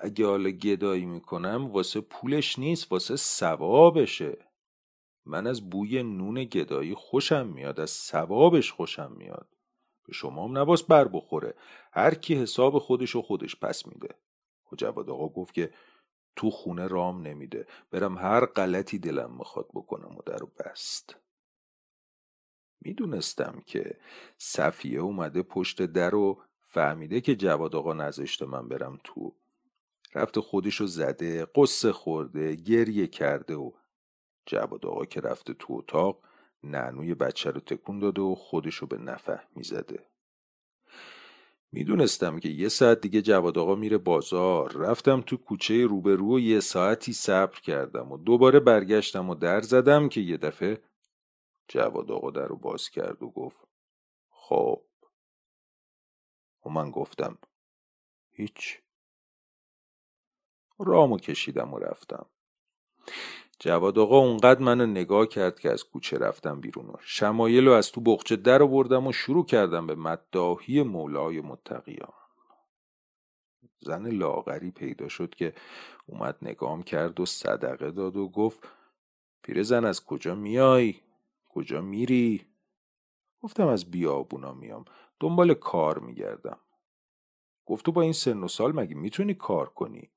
[0.00, 4.38] اگه حالا گدایی می‌کنم واسه پولش نیست واسه ثوابشه.
[5.26, 9.48] من از بوی نون گدایی خوشم میاد از ثوابش خوشم میاد.
[10.06, 11.54] به شما هم نباس بر بخوره.
[11.92, 14.14] هر کی حساب خودش و خودش پس میده.
[14.72, 15.70] و جواد آقا گفت که
[16.36, 17.66] تو خونه رام نمیده.
[17.90, 21.16] برم هر غلطی دلم می‌خواد بکنم و در بست.
[22.80, 23.96] می‌دونستم که
[24.38, 29.34] صفیه اومده پشت در و فهمیده که جواد آقا نذاشته من برم تو.
[30.14, 33.72] رفته خودشو زده قصه خورده گریه کرده و
[34.46, 36.20] جواد آقا که رفته تو اتاق
[36.64, 40.04] نعنوی بچه رو تکون داده و خودشو به نفهمی زده
[41.72, 44.72] می‌دونستم که یه ساعت دیگه جواد آقا میره بازار.
[44.76, 50.08] رفتم تو کوچه روبرو و یه ساعتی صبر کردم و دوباره برگشتم و در زدم
[50.08, 50.78] که یه دفعه
[51.68, 53.68] جواد آقا در رو باز کرد و گفت
[54.30, 54.82] خب.
[56.66, 57.38] و من گفتم
[58.30, 58.82] هیچ.
[60.78, 62.26] رامو کشیدم و رفتم.
[63.60, 68.00] جواد آقا اونقدر منو نگاه کرد که از کوچه رفتم بیرون شمایل رو از تو
[68.00, 72.12] بخچه در بردم و شروع کردم به مداهی مولای متقیان.
[73.80, 75.54] زن لاغری پیدا شد که
[76.06, 78.68] اومد نگام کرد و صدقه داد و گفت
[79.42, 81.00] پیرزن از کجا میای؟
[81.48, 82.46] کجا میری؟
[83.42, 84.84] گفتم از بیابونا میام
[85.20, 86.60] دنبال کار میگردم
[87.66, 90.10] گفت تو با این سن و سال مگه می‌تونی کار کنی؟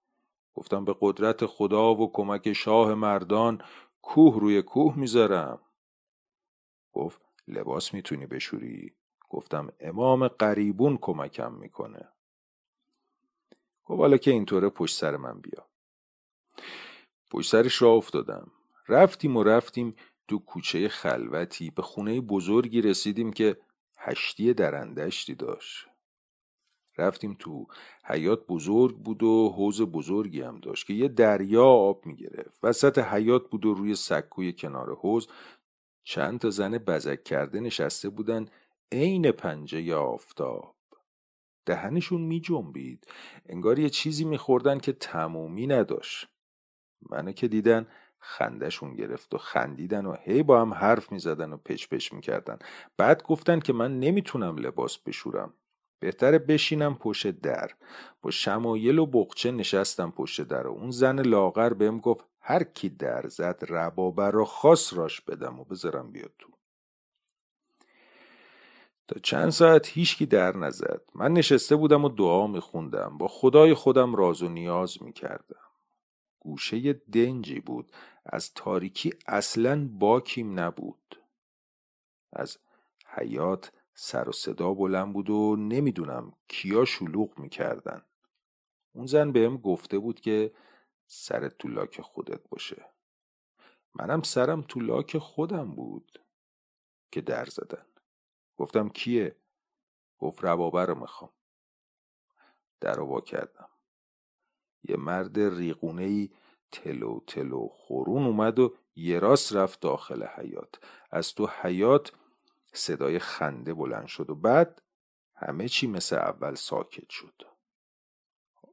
[0.53, 3.61] گفتم به قدرت خدا و کمک شاه مردان
[4.01, 5.59] کوه روی کوه می‌ذارم
[6.93, 8.95] گفت لباس می‌تونی بشوری؟
[9.29, 12.09] گفتم امام قریبون کمکم می‌کنه
[13.85, 15.67] گفت حالا که اینطوره پشت سر من بیا
[17.31, 18.51] پشت سرش را افتادم
[18.87, 19.95] رفتیم و رفتیم
[20.31, 23.57] تو کوچه خلوتی به خونه بزرگی رسیدیم که
[23.97, 25.87] هشتی درندشتی داشت.
[26.97, 27.67] رفتیم تو
[28.05, 32.59] حیات بزرگ بود و حوز بزرگی هم داشت که یه دریا آب می‌گرفت.
[32.63, 35.27] وسط حیات بود و روی سکوی کنار حوز
[36.03, 38.45] چند تا زن بزک کرده نشسته بودن
[38.91, 40.75] عین پنجه آفتاب.
[41.65, 43.07] دهنشون می جنبید
[43.45, 46.27] انگار یه چیزی میخوردن که تمومی نداشت.
[47.09, 47.87] منو که دیدن
[48.23, 52.59] خندهشون گرفت و خندیدن و هی با هم حرف می‌زدن و پچ پچ می‌کردن.
[52.97, 55.53] بعد گفتن که من نمی‌تونم لباس بشورم.
[55.99, 57.71] بهتره بشینم پشت در.
[58.21, 62.89] با شمایل و بقچه نشستم پشت در و اون زن لاغر بهم گفت هر کی
[62.89, 66.51] در زد ربابر را خاص راش بدم و بذارم بیاد تو.
[69.07, 71.01] تا چند ساعت هیچکی در نزد.
[71.15, 73.17] من نشسته بودم و دعا میخوندم.
[73.17, 75.70] با خدای خودم راز و نیاز می‌کردم.
[76.43, 77.91] گوشه دنجی بود.
[78.25, 81.21] از تاریکی اصلا باکیم نبود.
[82.33, 82.57] از
[83.07, 88.05] حیات سر و صدا بلند بود و نمی‌دونم کیا شلوغ می‌کردن.
[88.93, 90.53] اون زن بهم گفته بود که
[91.07, 92.85] سرت تو لاک خودت باشه.
[93.93, 96.25] منم سرم تو لاک خودم بود
[97.11, 97.85] که در زدن.
[98.57, 99.35] گفتم کیه؟
[100.17, 101.31] گفت ربابه رو می‌خوام.
[102.79, 103.70] در وا کردم.
[104.83, 106.29] یه مرد ریقونه ای
[106.71, 110.79] تلو تلو خورون اومد و یه راست رفت داخل حیات
[111.11, 112.11] از تو حیات
[112.73, 114.81] صدای خنده بلند شد و بعد
[115.35, 117.41] همه چی مثل اول ساکت شد.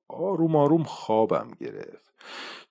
[0.09, 2.15] آروم آروم خوابم گرفت.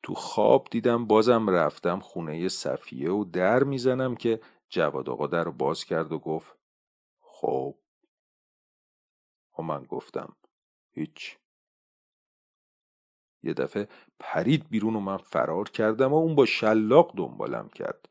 [0.04, 5.84] تو خواب دیدم بازم رفتم خونه صفیه و در می‌زنم که جواد آقا در باز
[5.84, 6.56] کرد و گفت
[7.20, 7.76] خب.
[9.60, 10.36] و من گفتم
[10.92, 11.38] هیچ.
[13.48, 13.88] یه دفعه
[14.20, 18.10] پرید بیرون و من فرار کردم و اون با شلاق دنبالم کرد.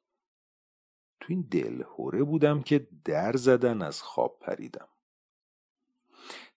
[1.20, 4.88] تو این دلهوره بودم که در زدن از خواب پریدم.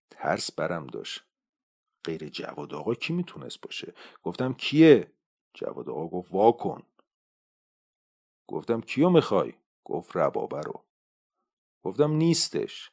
[0.10, 1.24] ترس برم داشت.
[2.04, 5.12] غیر جواد آقا کی می‌تونست باشه؟ گفتم کیه؟
[5.54, 6.84] جواد آقا گفت واکن
[8.48, 10.84] گفتم کیو می‌خوای؟ گفت ربابه رو.
[11.84, 12.92] گفتم نیستش.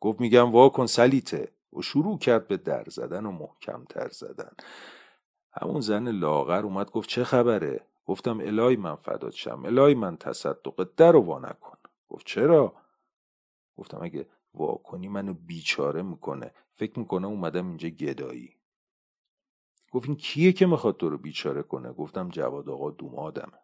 [0.00, 4.52] گفت میگم واکن سلیته و شروع کرد به در زدن و محکم تر زدن.
[5.52, 10.88] همون زن لاغر اومد گفت چه خبره؟ گفتم الهی من فدات شم الهی من تصدق
[10.96, 11.78] در و وا نکن.
[12.08, 12.74] گفت چرا؟
[13.76, 16.54] گفتم اگه وا کنی منو بیچاره می‌کنه.
[16.72, 18.54] فکر می‌کنه اومدم اینجا گدایی.
[19.92, 23.58] گفت این کیه که می‌خواد تو رو بیچاره کنه؟ گفتم جواد آقا دومادمه.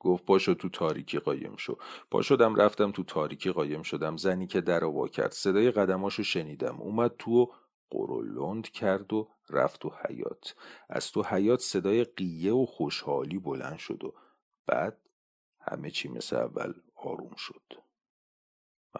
[0.00, 1.78] گفت پاشو تو تاریکی قایم شو.
[2.10, 4.16] پا شدم رفتم تو تاریکی قایم شدم.
[4.16, 5.32] زنی که در وا کرد.
[5.32, 6.76] صدای قدماشو شنیدم.
[6.80, 7.52] اومد تو
[7.90, 10.54] قرولند کرد و رفت تو حیات
[10.88, 14.14] از تو حیات صدای قیه و خوشحالی بلند شد و
[14.66, 14.98] بعد
[15.60, 17.62] همه چی مثل اول آروم شد.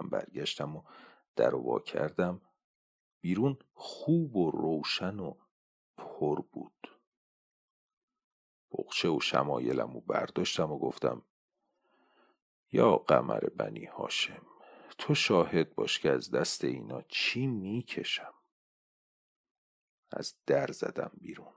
[0.01, 0.83] من برگشتم و
[1.37, 2.41] در وا کردم.
[3.21, 5.35] بیرون خوب و روشن و
[5.97, 6.98] پر بود.
[8.73, 11.23] بخچه و شمایلم و برداشتم و گفتم
[12.73, 14.47] یا قمر بنی هاشم
[14.99, 18.35] تو شاهد باش که از دست اینا چی می‌کشم؟
[20.11, 21.53] از در زدم بیرون.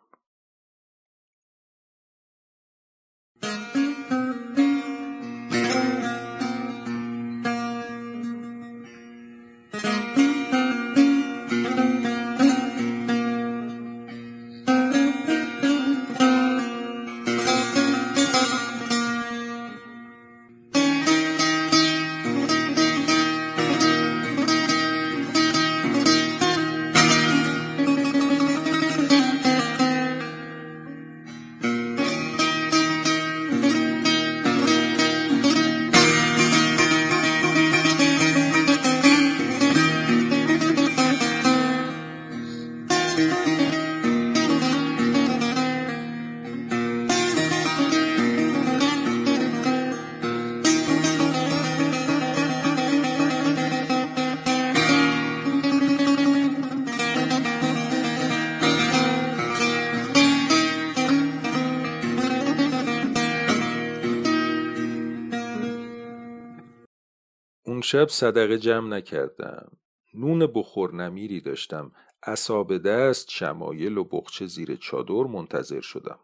[67.91, 69.71] شب صدقه جمع نکردم.
[70.13, 71.91] نون بخور نمیری داشتم.
[72.23, 76.19] اصاب دست شمایل و بخچه زیر چادر منتظر شدم.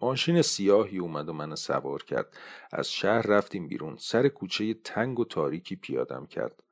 [0.00, 2.36] ماشین سیاهی اومد و منو سوار کرد.
[2.72, 3.96] از شهر رفتیم بیرون.
[3.96, 6.62] سر کوچه تنگ و تاریکی پیادم کرد.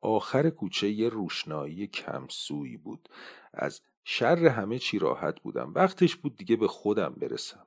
[0.00, 3.08] آخر کوچه یه روشنایی کمسویی بود.
[3.52, 5.72] از شر همه چی راحت بودم.
[5.74, 7.66] وقتش بود دیگه به خودم برسم.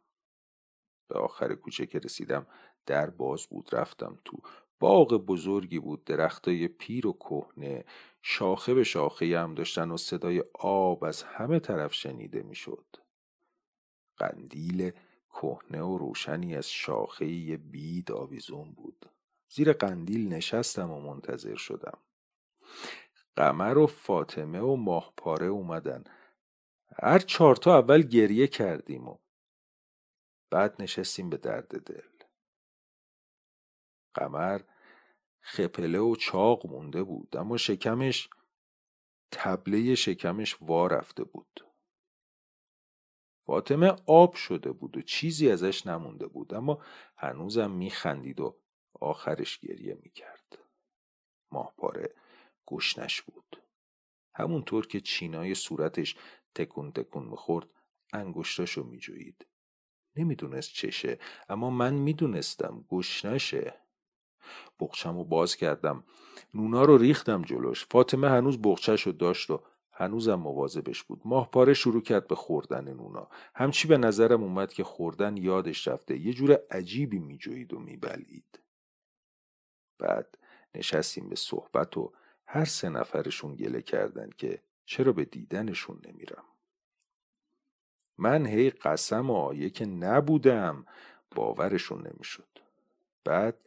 [1.07, 2.47] به آخر کوچه که رسیدم
[2.85, 4.37] در باز بود رفتم تو
[4.81, 7.85] باغ بزرگی بود درختای پیر و کهنه.
[8.21, 12.85] شاخه به شاخه هم داشتن و صدای آب از همه طرف شنیده می‌شد.
[14.17, 14.91] قندیل
[15.33, 19.05] کهنه و روشنی از شاخه بید آویزون بود.
[19.49, 21.97] زیر قندیل نشستم و منتظر شدم.
[23.35, 26.03] قمر و فاطمه و ماهپاره اومدن.
[27.03, 29.17] هر چهارتا اول گریه کردیم و
[30.49, 32.10] بعد نشستیم به درد دل.
[34.13, 34.61] قمر
[35.41, 38.29] خپله و چاق مونده بود اما شکمش
[39.31, 41.65] تبله شکمش وا رفته بود.
[43.45, 46.85] فاطمه آب شده بود و چیزی ازش نمونده بود اما
[47.17, 48.61] هنوزم میخندید و
[48.93, 50.57] آخرش گریه می‌کرد.
[51.51, 52.15] ماهپاره
[52.67, 53.63] گشنش بود.
[54.35, 56.15] همونطور که چینای صورتش
[56.55, 57.69] تکون تکون می‌خورد
[58.13, 59.47] انگشتاشو میجویید.
[60.15, 61.19] نمی‌دونست چشه
[61.49, 63.80] اما من می‌دونستم گشنشه
[64.79, 66.03] بخچم و باز کردم.
[66.53, 67.85] نونا رو ریختم جلوش.
[67.85, 71.21] فاطمه هنوز بخچش رو داشت و هنوزم مواظبش بود.
[71.25, 73.27] ماهپاره شروع کرد به خوردن نونا.
[73.55, 76.17] همچی به نظرم اومد که خوردن یادش رفته.
[76.17, 78.59] یه جور عجیبی میجوید و میبلید
[79.99, 80.37] بعد
[80.75, 82.11] نشستیم به صحبت و
[82.45, 86.43] هر سه نفرشون گله کردن که چرا به دیدنشون نمیرم.
[88.17, 90.85] من هی قسم آیه که نبودم
[91.35, 92.59] باورشون نمی‌شد.
[93.23, 93.65] بعد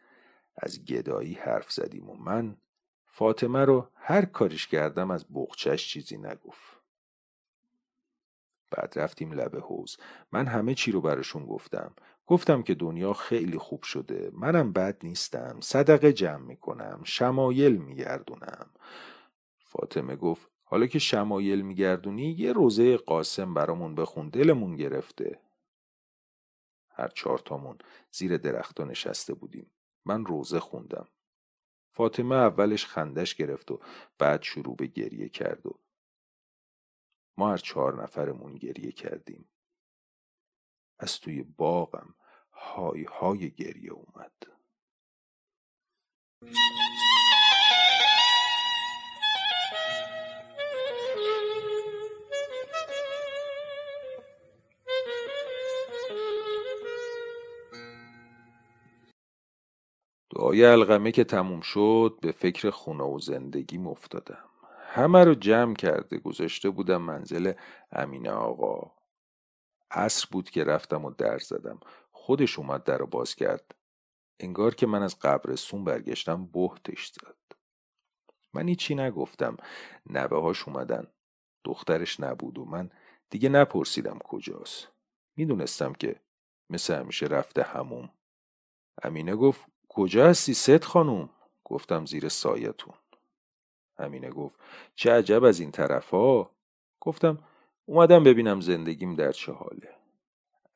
[0.56, 2.56] از گدایی حرف زدیم و من
[3.06, 6.74] فاطمه رو هر کاریش کردم از بغچش چیزی نگفت.
[8.70, 9.96] بعد رفتیم لبه حوز
[10.32, 11.94] من همه چی رو براشون گفتم.
[12.26, 14.30] گفتم که دنیا خیلی خوب شده.
[14.32, 15.60] منم بد نیستم.
[15.60, 17.00] صدقه جمع می‌کنم.
[17.04, 18.70] شمایل میگردونم.
[19.58, 24.28] فاطمه گفت حالا که شمایل میگردونی یه روزه قاسم برامون بخون.
[24.28, 25.40] دلمون گرفته.
[26.90, 27.78] هر چهارتامون
[28.10, 29.70] زیر درختان نشسته بودیم.
[30.04, 31.08] من روزه خوندم.
[31.92, 33.80] فاطمه اولش خندش گرفت و
[34.18, 35.80] بعد شروع به گریه کرد و
[37.36, 39.48] ما هر چهار نفرمون گریه کردیم.
[40.98, 42.14] از توی باغم
[42.52, 44.32] های های گریه اومد.
[60.34, 64.44] دعای القمه که تموم شد به فکر خونه و زندگی افتادم؟
[64.78, 67.52] همه رو جمع کرده گذاشته بودم منزل
[67.92, 68.92] امین آقا.
[69.90, 71.80] عصر بود که رفتم و در زدم.
[72.12, 73.74] خودش اومد در رو باز کرد.
[74.40, 77.56] انگار که من از قبرستون برگشتم بهتش زد.
[78.54, 79.56] من هیچی نگفتم.
[80.10, 81.06] نبه هاش اومدن.
[81.64, 82.90] دخترش نبود و من
[83.30, 84.88] دیگه نپرسیدم کجاست.
[85.36, 86.20] می‌دونستم که
[86.70, 88.10] مثل همیشه رفته هموم.
[89.02, 91.28] امینه گفت کجا هستی ست خانوم
[91.64, 92.94] گفتم زیر سایتون.
[93.98, 94.60] امینه گفت
[94.94, 96.50] چه عجب از این طرف ها.
[97.00, 97.38] گفتم
[97.86, 99.88] اومدم ببینم زندگیم در چه حاله.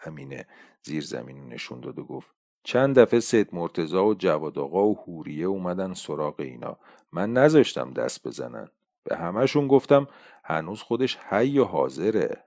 [0.01, 0.47] امینه
[0.83, 2.31] زیر زمین نشون داد و گفت
[2.63, 6.79] چند دفعه سید مرتزا و جواد آقا و هوریه اومدن سراغ اینا.
[7.13, 8.69] من نذاشتم دست بزنن.
[9.05, 10.07] به همهشون گفتم
[10.45, 12.45] هنوز خودش حی و حاضره.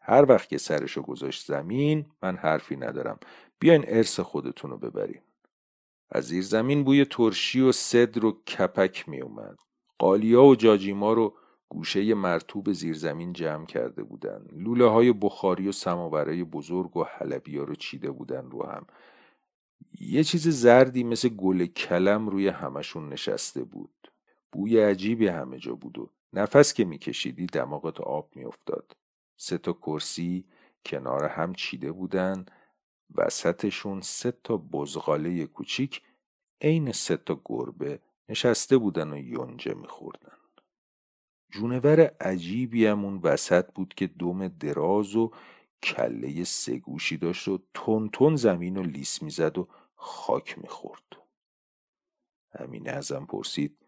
[0.00, 3.18] هر وقت که سرشو گذاشت زمین من حرفی ندارم.
[3.58, 5.20] بیاین ارث خودتون رو ببرین
[6.10, 9.58] از زیر زمین بوی ترشی و صدر و کپک می اومد.
[9.98, 11.36] قالیا و جاجیما رو
[11.68, 14.46] گوشه مرتوب زیرزمین جمع کرده بودن.
[14.52, 18.86] لوله های بخاری و سماورای بزرگ و حلبی رو چیده بودن رو هم.
[20.00, 24.12] یه چیز زردی مثل گل کلم روی همشون نشسته بود.
[24.52, 28.96] بوی عجیبی همه جا بود و نفس که میکشیدی دماغت آب میافتاد.
[29.36, 30.44] سه تا کرسی
[30.86, 32.46] کنار هم چیده بودن.
[33.14, 36.02] وسطشون سه تا بزغاله کوچیک
[36.60, 40.36] عین سه تا گربه نشسته بودن و یونجه میخوردن
[41.50, 45.30] جونور عجیبی همون وسط بود که دم دراز و
[45.82, 51.02] کله سگوشی داشت و تون تون زمین و لیس می‌زد و خاک می‌خورد
[52.52, 53.78] امینه ازم پرسید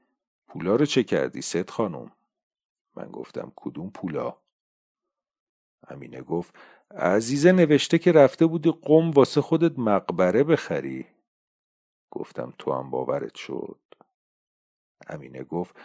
[0.48, 2.12] پولا رو چه کردی ست خانم؟
[2.96, 4.36] من گفتم کدوم پولا؟
[5.88, 6.54] امینه گفت
[6.90, 11.06] عزیزه نوشته که رفته بودی قم واسه خودت مقبره بخری.
[12.10, 13.78] گفتم تو هم باورت شد.
[15.06, 15.76] امینه گفت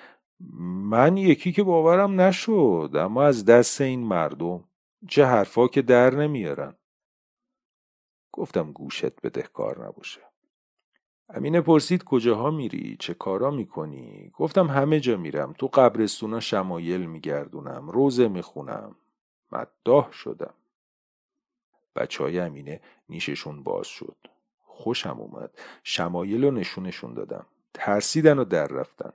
[0.89, 4.63] من یکی که باورم نشد اما از دست این مردم
[5.07, 6.76] چه حرفا که در نمیارن.
[8.32, 10.21] گفتم گوشت بدهکار نباشه.
[11.30, 15.53] امینه پرسید کجاها میری؟ چه کارا می‌کنی؟ گفتم همه جا میرم.
[15.53, 18.95] تو قبرستونا شمایل میگردونم روزه می‌خونم.
[19.51, 20.53] مداح شدم.
[21.95, 24.17] بچه های امینه نیششون باز شد.
[24.59, 25.59] خوشم اومد.
[25.83, 27.45] شمایل رو نشونشون دادم.
[27.73, 29.13] ترسیدن و در رفتن.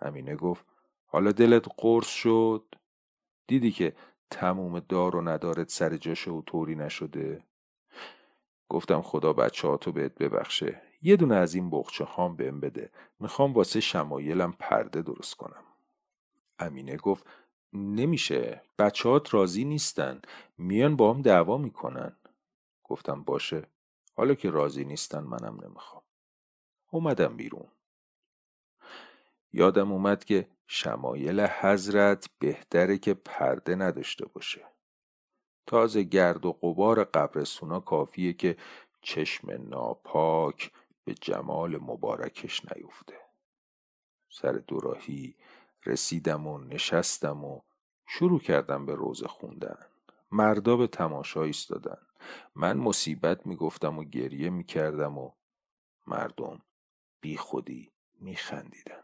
[0.00, 0.64] امینه گفت
[1.06, 2.64] حالا دلت قرص شد؟
[3.46, 3.96] دیدی که
[4.30, 7.42] تموم دار و ندارت سر جاشه و طوری نشده.
[8.68, 10.82] گفتم خدا بچه ها تو بهت ببخشه.
[11.02, 12.90] یه دونه از این بخچه هام بهم بده.
[13.20, 15.64] می‌خوام واسه شمایلم پرده درست کنم.
[16.58, 17.26] امینه گفت
[17.72, 18.62] نمیشه.
[18.78, 20.22] بچهات راضی نیستن.
[20.58, 22.16] میان با هم دعوا می‌کنن.
[22.84, 23.66] گفتم باشه.
[24.14, 26.02] حالا که راضی نیستن منم نمی‌خوام.
[26.90, 27.68] اومدم بیرون.
[29.52, 34.64] یادم اومد که شمایل حضرت بهتره که پرده نداشته باشه.
[35.66, 38.56] تازه گرد و قبار قبرسونا کافیه که
[39.02, 40.72] چشم ناپاک
[41.04, 43.20] به جمال مبارکش نیفته.
[44.30, 45.36] سر دوراهی
[45.86, 47.60] رسیدم و نشستم و
[48.06, 49.78] شروع کردم به روزه خوندن.
[50.32, 51.98] مردا به تماشا ایستادن.
[52.54, 55.30] من مصیبت می‌گفتم و گریه می‌کردم و
[56.06, 56.62] مردم
[57.20, 59.02] بی خودی میخندیدن.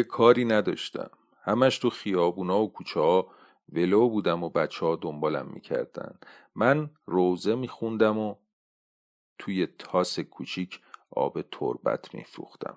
[0.00, 1.10] دیگه کاری نداشتم.
[1.42, 3.34] همش تو خیابونا و کوچه ها
[3.68, 6.18] ولو بودم و بچه ها دنبالم می‌کردن.
[6.54, 8.34] من روزه میخوندم و
[9.38, 10.80] توی تاس کوچیک
[11.10, 12.76] آب تربت میفروختم.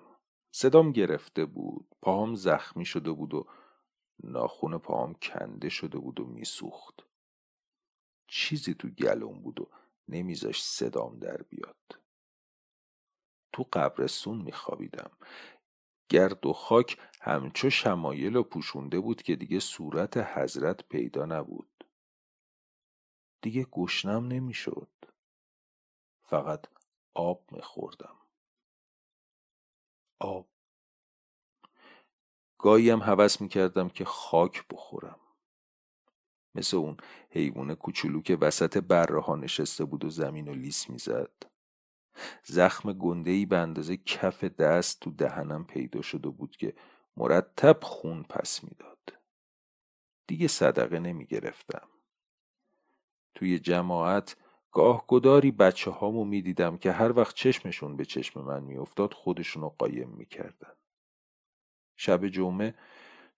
[0.50, 3.46] صدام گرفته بود پاهم زخمی شده بود و
[4.24, 7.00] ناخون پاهم کنده شده بود و میسوخت.
[8.26, 9.70] چیزی تو گلوم بود و
[10.08, 11.98] نمیذاش صدام در بیاد.
[13.52, 15.10] تو قبرستون میخوابیدم.
[16.08, 21.84] گرد و خاک همچو شمایل و پوشونده بود که دیگه صورت حضرت پیدا نبود.
[23.42, 24.88] دیگه گشنم نمی‌شد.
[26.22, 26.66] فقط
[27.14, 28.16] آب میخوردم.
[30.18, 30.48] آب.
[32.58, 35.20] گاهی هم حوض می‌کردم که خاک بخورم.
[36.54, 36.96] مثل اون
[37.30, 41.53] حیوان کوچولو که وسط بره ها نشسته بود و زمین و لیس می‌زد.
[42.44, 46.74] زخم گندهی به اندازه کف دست تو دهنم پیدا شده بود که
[47.16, 48.98] مرتب خون پس می‌داد.
[50.26, 51.88] دیگه صدقه نمی گرفتم
[53.34, 54.36] توی جماعت
[54.72, 59.68] گاه گداری بچه هامو می دیدم که هر وقت چشمشون به چشم من میافتاد خودشونو
[59.68, 60.72] قایم می‌کردن.
[61.96, 62.74] شب جمعه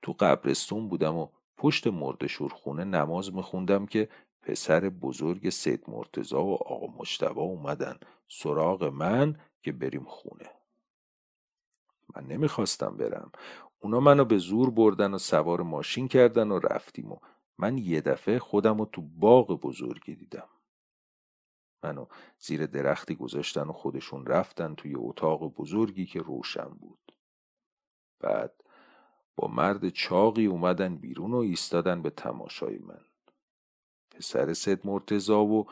[0.02, 4.08] تو قبرستون بودم و پشت مردشورخونه نماز میخوندم که
[4.46, 10.50] پسر بزرگ سید مرتزا و آقا مجتبا اومدن سراغ من که بریم خونه.
[12.16, 13.32] من نمی‌خواستم برم.
[13.78, 17.16] اونا منو به زور بردن و سوار ماشین کردن و رفتیم و
[17.58, 20.48] من یه دفعه خودم رو تو باغ بزرگی دیدم.
[21.82, 22.06] منو
[22.38, 27.12] زیر درختی گذاشتن و خودشون رفتن توی اتاق بزرگی که روشن بود.
[28.20, 28.64] بعد
[29.36, 33.04] با مرد چاقی اومدن بیرون و ایستادن به تماشای من.
[34.16, 35.66] پسر سید مرتزا و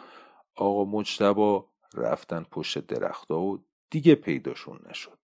[0.55, 5.19] آقا مجتبا رفتن پشت درختا و دیگه پیداشون نشد.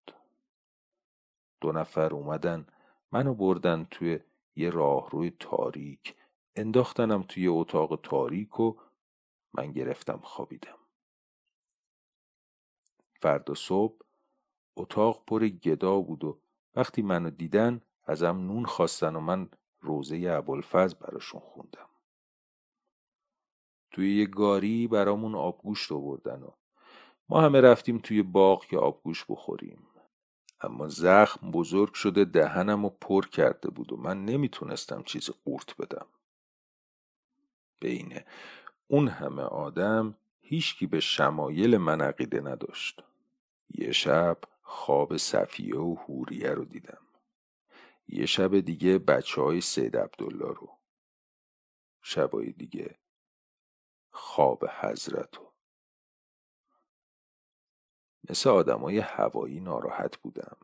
[1.60, 2.66] دو نفر اومدن
[3.12, 4.20] منو بردن توی
[4.56, 6.14] یه راهروی تاریک
[6.56, 8.74] انداختنم توی اتاق تاریک و
[9.52, 10.78] من گرفتم خوابیدم.
[13.20, 14.00] فردا صبح
[14.76, 16.40] اتاق پر گدا بود و
[16.74, 19.48] وقتی منو دیدن ازم نون خواستن و من
[19.80, 21.89] روزه ابوالفضل براشون خوندم.
[23.90, 26.50] توی یه گاری برامون آبگوشت آوردن و
[27.28, 29.86] ما همه رفتیم توی باغ که آبگوش بخوریم.
[30.60, 36.06] اما زخم بزرگ شده دهنم و پر کرده بود و من نمی‌تونستم چیز قورت بدم.
[37.80, 38.20] بین
[38.88, 43.02] اون همه آدم هیچکی به شمایل من عقیده نداشت.
[43.74, 47.02] یه شب خواب صفیه و هوریه رو دیدم.
[48.08, 50.78] یه شب دیگه بچه های سید عبدالله رو.
[52.02, 52.98] شبای دیگه
[54.20, 55.52] خواب حضرت رو
[58.30, 60.56] مثل آدمای هوایی ناراحت بودم.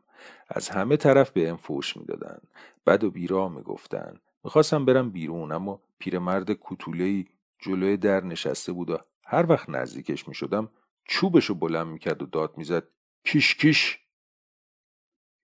[0.47, 2.39] از همه طرف به ام فوش می‌دادن.
[2.85, 4.19] بد و بیراه می‌گفتن.
[4.43, 7.27] می‌خواستم برم بیرون اما پیرمرد کوتولهی
[7.59, 10.69] جلوی در نشسته بود و هر وقت نزدیکش می‌شدم
[11.05, 12.83] چوبشو بلند می‌کرد و داد می‌زد
[13.23, 13.99] کیش کیش!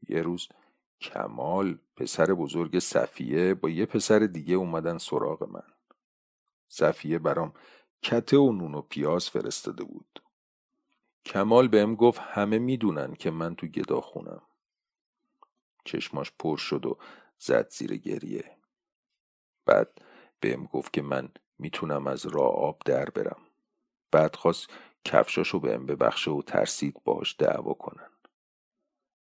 [0.10, 0.48] یه روز
[1.02, 5.64] کمال پسر بزرگ صفیه با یه پسر دیگه اومدن سراغ من.
[6.68, 7.54] صفیه برام
[8.04, 10.24] کته و نون و پیاز فرستاده بود.
[11.26, 14.42] کمال بهم گفت همه می‌دونن که من تو گدا خونم.
[15.86, 16.98] چشماش پر شد و
[17.40, 18.58] زد زیر گریه.
[19.66, 20.02] بعد
[20.40, 21.30] بهم گفت که من
[21.60, 23.42] می‌تونم از راه آب در برم.
[24.12, 24.70] بعد خواست
[25.06, 28.10] کفشاشو بهم ببخشه و ترسید باش دعوا کنن.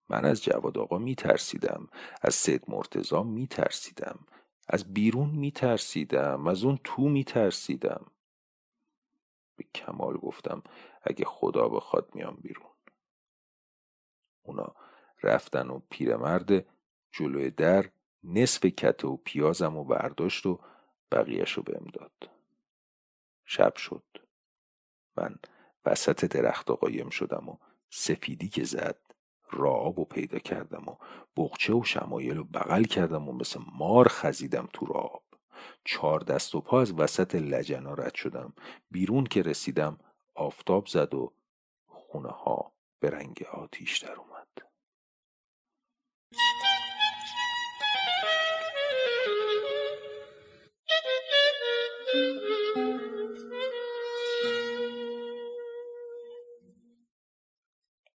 [0.08, 1.88] من از جواد آقا میترسیدم
[2.22, 4.18] از سید مرتزا میترسیدم
[4.68, 8.06] از بیرون میترسیدم از اون تو میترسیدم.
[9.60, 10.62] به کمال گفتم
[11.02, 12.70] اگه خدا بخواد میام بیرون.
[14.42, 14.74] اونا
[15.22, 16.66] رفتن و پیرمرد
[17.12, 17.90] جلوی در
[18.24, 20.60] نصف کته و پیازم و برداشت و
[21.12, 22.30] بقیهش رو بهم داد.
[23.44, 24.04] شب شد.
[25.16, 25.36] من
[25.86, 27.56] وسط درخت قایم شدم و
[27.90, 29.00] سفیدی که زد
[29.50, 30.96] راب و پیدا کردم و
[31.36, 35.24] بغچه و شمایل رو بغل کردم و مثل مار خزیدم تو راب
[35.84, 38.52] چهار دست و پا از وسط لجنا رد شدم.
[38.90, 39.98] بیرون که رسیدم
[40.34, 41.32] آفتاب زد و
[41.86, 44.30] خونه ها به رنگ آتیش در اومد.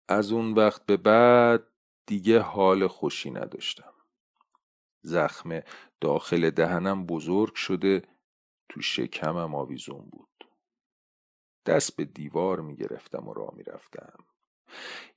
[0.08, 1.66] از اون وقت به بعد
[2.06, 3.93] دیگه حال خوشی نداشتم.
[5.04, 5.60] زخم
[6.00, 8.02] داخل دهنم بزرگ شده
[8.68, 10.48] تو شکمم آویزون بود.
[11.66, 14.24] دست به دیوار می‌گرفتم و راه می‌رفتم.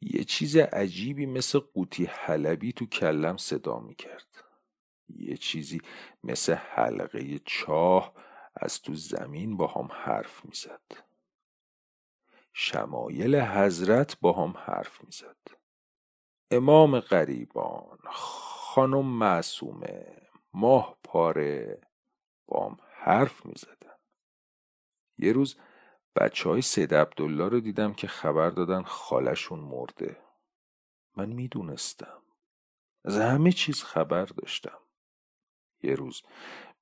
[0.01, 4.43] یه چیز عجیبی مثل قوطی حلبی تو کلم صدا می‌کرد.
[5.09, 5.81] یه چیزی
[6.23, 8.13] مثل حلقه چاه
[8.55, 11.07] از تو زمین با هم حرف می‌زد.
[12.53, 15.38] شمایل حضرت با هم حرف می‌زد.
[16.51, 17.97] امام غریبان
[18.70, 20.22] خانم معصومه.
[20.53, 21.82] ماه پاره.
[22.45, 23.95] با هم حرف می‌زدن.
[25.18, 25.55] یه روز
[26.15, 30.18] بچه های سید عبدالله رو دیدم که خبر دادن خالشون مرده.
[31.18, 32.22] من می‌دونستم.
[33.05, 34.80] از همه چیز خبر داشتم.
[35.84, 36.24] یه روز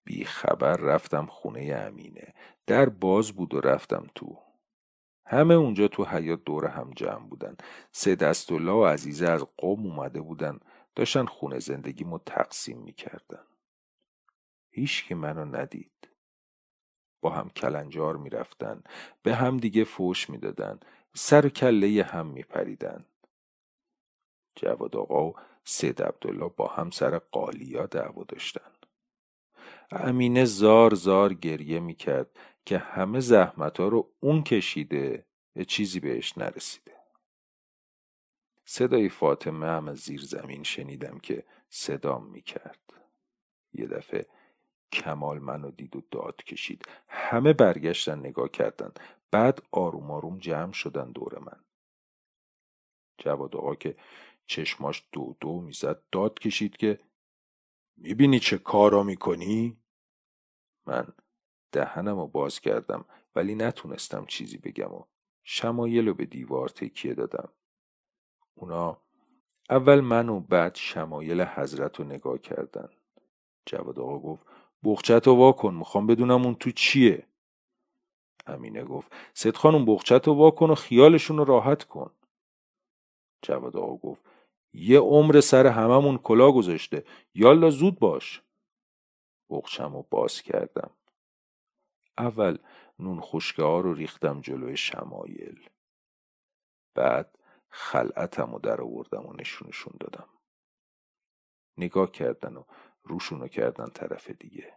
[0.04, 2.34] بی خبر رفتم خونه امینه.
[2.68, 4.44] در باز بود و رفتم تو.
[5.26, 7.58] همه اونجا تو حیات دور هم جمع بودن.
[7.92, 10.60] سه دستالله و عزیزه از قوم اومده بودن
[10.96, 13.46] داشتن خونه زندگیمو تقسیم می‌کردن.
[14.72, 16.10] هیچ که منو ندید.
[17.22, 18.84] با هم کلنجار می‌رفتن
[19.24, 20.80] به هم دیگه فوش می‌دادن
[21.16, 23.06] سر کله هم میپریدن.
[24.56, 28.72] جواد آقا و سید عبدالله با هم سر قالیا دعوا داشتن.
[29.92, 35.26] امینه زار زار گریه می‌کرد که همه زحمت ها رو اون کشیده
[35.56, 36.95] یه چیزی بهش نرسیده.
[38.66, 42.80] صدای فاطمه هم از زیر زمین شنیدم که صدام می‌کرد.
[43.74, 44.28] یه دفعه
[44.92, 46.86] کمال منو دید و داد کشید.
[47.08, 48.92] همه برگشتن نگاه کردن.
[49.32, 51.66] بعد آروم آروم جمع شدن دور من.
[53.18, 53.98] جواد آقا که
[54.46, 57.00] چشماش دو دو می‌زد داد کشید که
[57.98, 59.78] می‌بینی چه کارا می‌کنی؟
[60.86, 61.08] من
[61.72, 63.06] دهنم رو باز کردم
[63.36, 65.06] ولی نتونستم چیزی بگم و
[65.44, 67.50] شمایل رو به دیوار تکیه دادم.
[68.56, 68.98] اونا
[69.70, 72.90] اول من و بعد شمایل حضرت رو نگاه کردن.
[73.66, 74.46] جواد آقا گفت
[74.84, 77.28] بخچت رو وا کن می‌خوام بدونم اون تو چیه.
[78.48, 82.12] امینه گفت ست خانم بخچت رو وا کن و خیالشون رو راحت کن.
[83.42, 84.26] جواد آقا گفت
[84.74, 87.06] یه عمر سر هممون کلا گذاشته.
[87.34, 88.42] یالا زود باش.
[89.50, 90.90] بخچم رو باز کردم.
[92.18, 92.58] اول
[93.00, 95.70] نون خشکه ها رو ریختم جلوی شمایل.
[96.96, 97.40] بعد
[97.76, 100.30] خلعتم و در آوردم و نشونشون دادم.
[101.78, 102.64] نگاه کردن و
[103.04, 104.74] روشونو کردن طرف دیگه.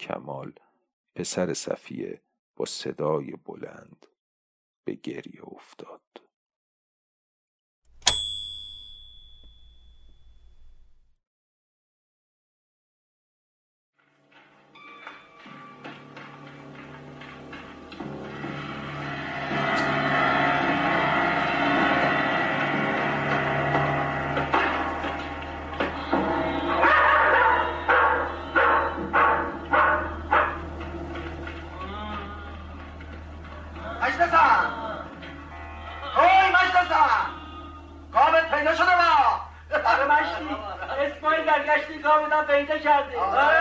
[0.00, 0.52] کمال
[1.14, 2.22] پسر صفیه
[2.56, 4.06] با صدای بلند
[4.84, 6.02] به گریه افتاد.
[42.66, 43.18] Sayın Tekerdi.
[43.18, 43.51] Amin.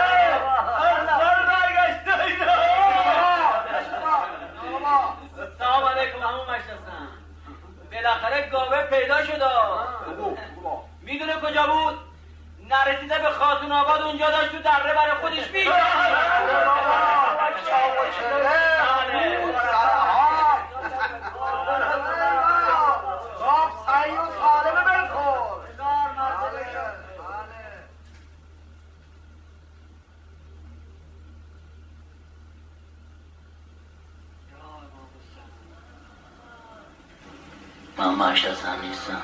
[38.12, 39.22] من مشتازم نیستم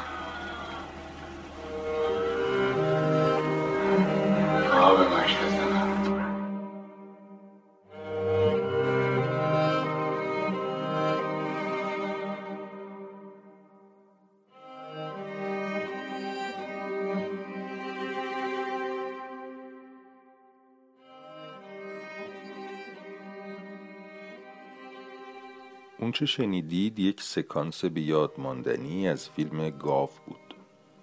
[26.18, 30.56] اونچه شنیدید؟ یک سکانس به یاد ماندنی از فیلم گاو بود.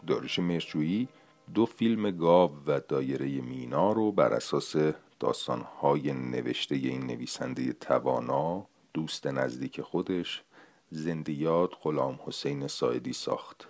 [0.06, 1.08] داریش مرجویی
[1.54, 4.76] دو فیلم گاو و دایره مینا رو بر اساس
[5.20, 10.42] داستانهای نوشته این نویسنده توانا دوست نزدیک خودش
[10.90, 13.68] زندیات غلام حسین سایدی ساخت.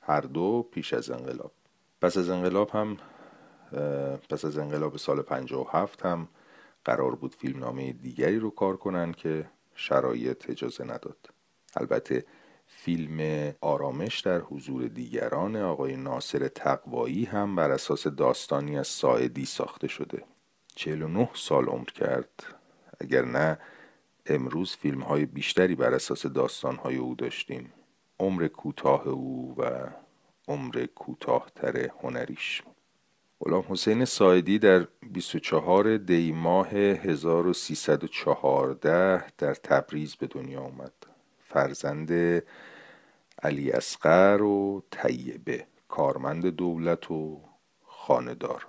[0.00, 1.52] هر دو پیش از انقلاب.
[2.02, 2.96] پس از انقلاب هم
[4.30, 6.28] پس از انقلاب سال 57 هم
[6.84, 9.46] قرار بود فیلمنامه دیگری رو کار کنن که
[9.76, 11.30] شرایط اجازه نداد.
[11.76, 12.24] البته
[12.66, 19.88] فیلم آرامش در حضور دیگران آقای ناصر تقوایی هم بر اساس داستانی از ساعدی ساخته
[19.88, 20.24] شده.
[20.74, 22.44] 49 سال عمر کرد.
[23.00, 23.58] اگر نه
[24.26, 27.72] امروز فیلم های بیشتری بر اساس داستان های او داشتیم.
[28.20, 29.88] عمر کوتاه او و
[30.48, 32.62] عمر کوتاهتر هنریش.
[33.40, 40.92] غلام حسین سایدی در 24 دی ماه 1314 در تبریز به دنیا آمد.
[41.44, 42.42] فرزند
[43.42, 47.40] علی اصغر و طیبه کارمند دولت و
[47.84, 48.66] خاندار.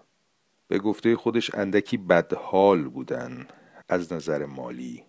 [0.67, 3.47] به گفته خودش اندکی بدحال بودن
[3.89, 5.03] از نظر مالی.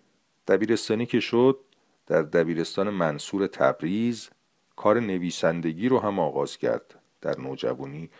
[0.48, 1.58] دبیرستانی که شد
[2.06, 4.30] در دبیرستان منصور تبریز
[4.76, 6.94] کار نویسندگی رو هم آغاز کرد.
[7.20, 8.10] در نوجوانی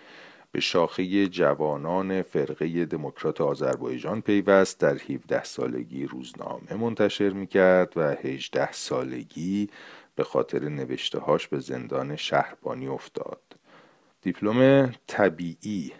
[0.53, 8.73] به شاخه جوانان فرقه دموکرات آذربایجان پیوست در 17 سالگی روزنامه منتشر می‌کرد و 18
[8.73, 9.71] سالگی
[10.15, 13.41] به خاطر نوشتهاش به زندان شهربانی افتاد.
[14.23, 15.93] دیپلم طبیعی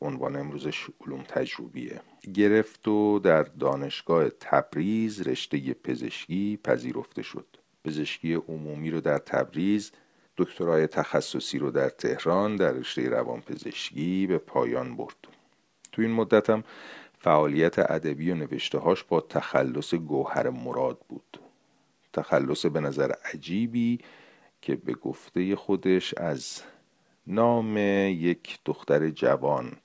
[0.00, 2.00] عنوان امروزش علوم تجربیه.
[2.34, 7.46] گرفت و در دانشگاه تبریز رشته پزشکی پذیرفته شد.
[7.84, 9.92] پزشکی عمومی رو در تبریز
[10.38, 15.28] دکترای تخصصی رو در تهران در رشته روانپزشکی به پایان برد
[15.92, 16.64] تو این مدت هم
[17.18, 21.40] فعالیت ادبی و نوشتهاش با تخلص گوهر مراد بود.
[22.12, 23.98] تخلص به نظر عجیبی
[24.62, 26.62] که به گفته خودش از
[27.26, 29.76] نام یک دختر جوان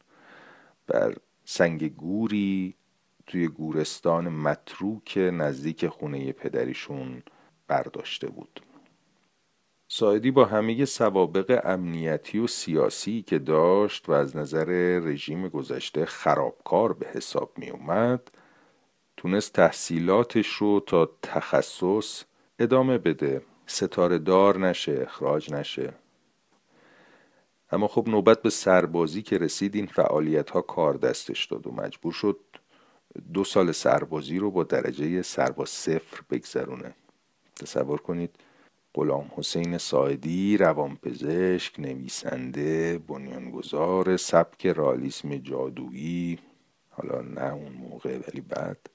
[0.88, 2.76] بر سنگ گوری
[3.28, 7.24] توی گورستان متروک نزدیک خونه پدریشون
[7.68, 8.62] برداشته بود.
[9.96, 14.66] سایدی با همه سوابق امنیتی و سیاسی که داشت و از نظر
[15.00, 18.32] رژیم گذشته خرابکار به حساب می اومد
[19.18, 22.24] تونست تحصیلاتش رو تا تخصص
[22.60, 23.42] ادامه بده.
[23.66, 25.94] ستاره دار نشه اخراج نشه.
[27.72, 32.14] اما خب نوبت به سربازی که رسید این فعالیت ها کار دستش داد و مجبور
[32.14, 32.40] شد
[33.34, 36.96] دو سال سربازی رو با درجه سرباز صفر بگذرونه.
[37.56, 38.36] تصور کنید
[38.96, 46.40] غلام حسین سایدی روانپزشک نویسنده بنیانگذار سبک رالیسم جادویی
[46.90, 48.90] حالا نه اون موقع ولی بعد.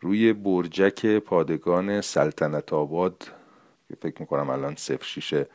[0.00, 3.30] روی برجک پادگان سلطنت آباد
[3.88, 5.46] که فکر می‌کنم الان صفر شیشه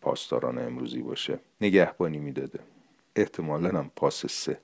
[0.00, 1.38] پاسداران امروزی باشه.
[1.60, 2.60] نگهبانی می‌داده.
[3.16, 4.60] احتمالا هم پاس سه.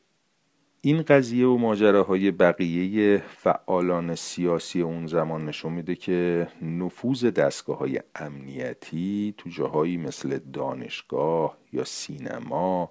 [0.87, 8.01] این قضیه و ماجراهای بقیه فعالان سیاسی اون زمان نشون میده که نفوذ دستگاه های
[8.15, 12.91] امنیتی تو جاهایی مثل دانشگاه یا سینما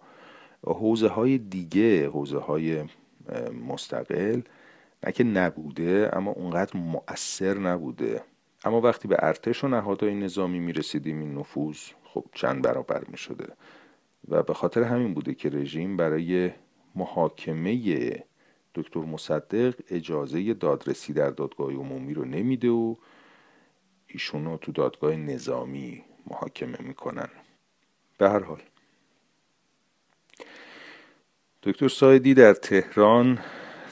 [0.63, 2.83] حوزه های دیگه حوزه های
[3.67, 4.41] مستقل
[5.03, 8.21] نه که نبوده اما اونقدر مؤثر نبوده.
[8.65, 13.47] اما وقتی به ارتش و نهادهای نظامی می‌رسیدیم این نفوذ خب چند برابر می‌شده.
[14.27, 16.51] و به خاطر همین بوده که رژیم برای
[16.95, 18.23] محاکمه
[18.75, 22.95] دکتر مصدق اجازه دادرسی در دادگاه عمومی رو نمیده و
[24.07, 27.29] ایشونو تو دادگاه نظامی محاکمه می‌کنن.
[28.17, 28.61] به هر حال.
[31.63, 33.39] دکتر سایدی در تهران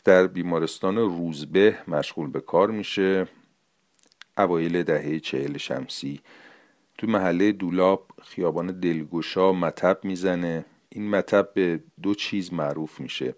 [0.04, 3.28] در بیمارستان روزبه مشغول به کار میشه.
[4.38, 6.22] اوایل دهه چهل شمسی
[6.98, 10.66] تو محله دولاب خیابان دلگوشا مطب می‌زنه.
[10.92, 13.36] این مطب به دو چیز معروف میشه.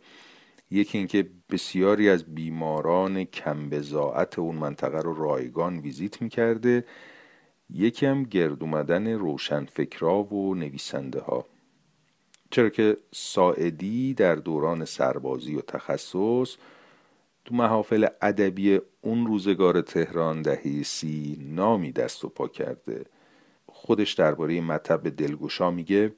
[0.72, 6.86] یکی اینکه بسیاری از بیماران کمبزاعت اون منطقه رو رایگان ویزیت می‌کرده.
[7.70, 11.45] یکی هم گرد اومدن روشنفکرا و نویسنده ها
[12.51, 16.56] چرا که ساعدی در دوران سربازی و تخصص
[17.45, 23.06] تو محافل ادبی اون روزگار تهران دهی سی نامی دست و پا کرده.
[23.66, 26.14] خودش درباره مطب دلگشا میگه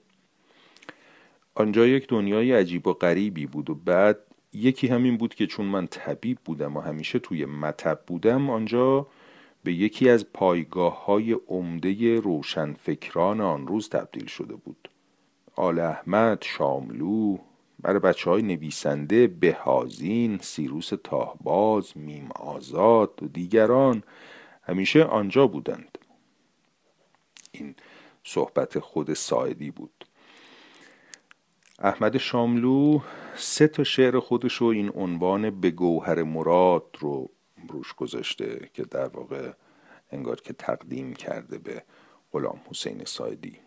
[1.56, 4.20] آنجا یک دنیای عجیب و غریبی بود و بعد
[4.54, 9.08] یکی همین بود که چون من طبیب بودم و همیشه توی مطب بودم آنجا
[9.64, 14.90] به یکی از پایگاه های عمده روشنفکران آن روز تبدیل شده بود.
[15.56, 17.38] آل احمد شاملو
[17.80, 24.04] برای بچه های نویسنده بهازین سیروس تاهباز میم آزاد و دیگران
[24.64, 25.98] همیشه آنجا بودند.
[27.52, 27.76] این
[28.24, 30.06] صحبت خود سایدی بود.
[31.80, 33.00] احمد شاملو
[33.36, 37.30] سه تا شعر خودش رو این عنوان به گوهر مراد رو
[37.70, 39.52] روش گذاشته که در واقع
[40.12, 41.84] انگار که تقدیم کرده به
[42.32, 43.60] غلام حسین سایدی.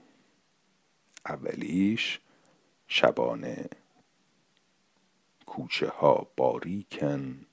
[1.26, 2.20] اولیش
[2.86, 3.68] شبانه
[5.46, 7.46] کوچه ها باریکن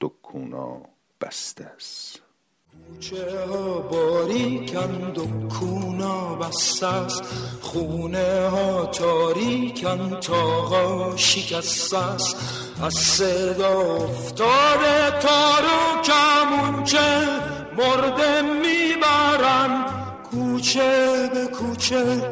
[0.00, 0.82] دکونا
[1.20, 2.22] بسته است
[2.70, 7.22] کوچه ها باریکن دکونا بسته است.
[7.60, 12.36] خونه ها تاریکن تاقا شکسته است.
[12.82, 17.26] از صدا افتاده تارو کمونچه
[17.78, 19.84] مرده می‌برن
[20.30, 22.22] کوچه به کوچه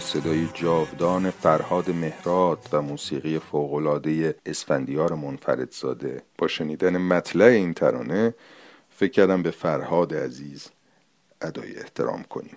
[0.00, 6.22] صدای جاودان فرهاد مهراد و موسیقی فوقالعاده اسفندیار منفردزاده.
[6.38, 8.34] با شنیدن مطلع این ترانه
[8.90, 10.68] فکر کردم به فرهاد عزیز
[11.42, 12.56] ادای احترام کنیم.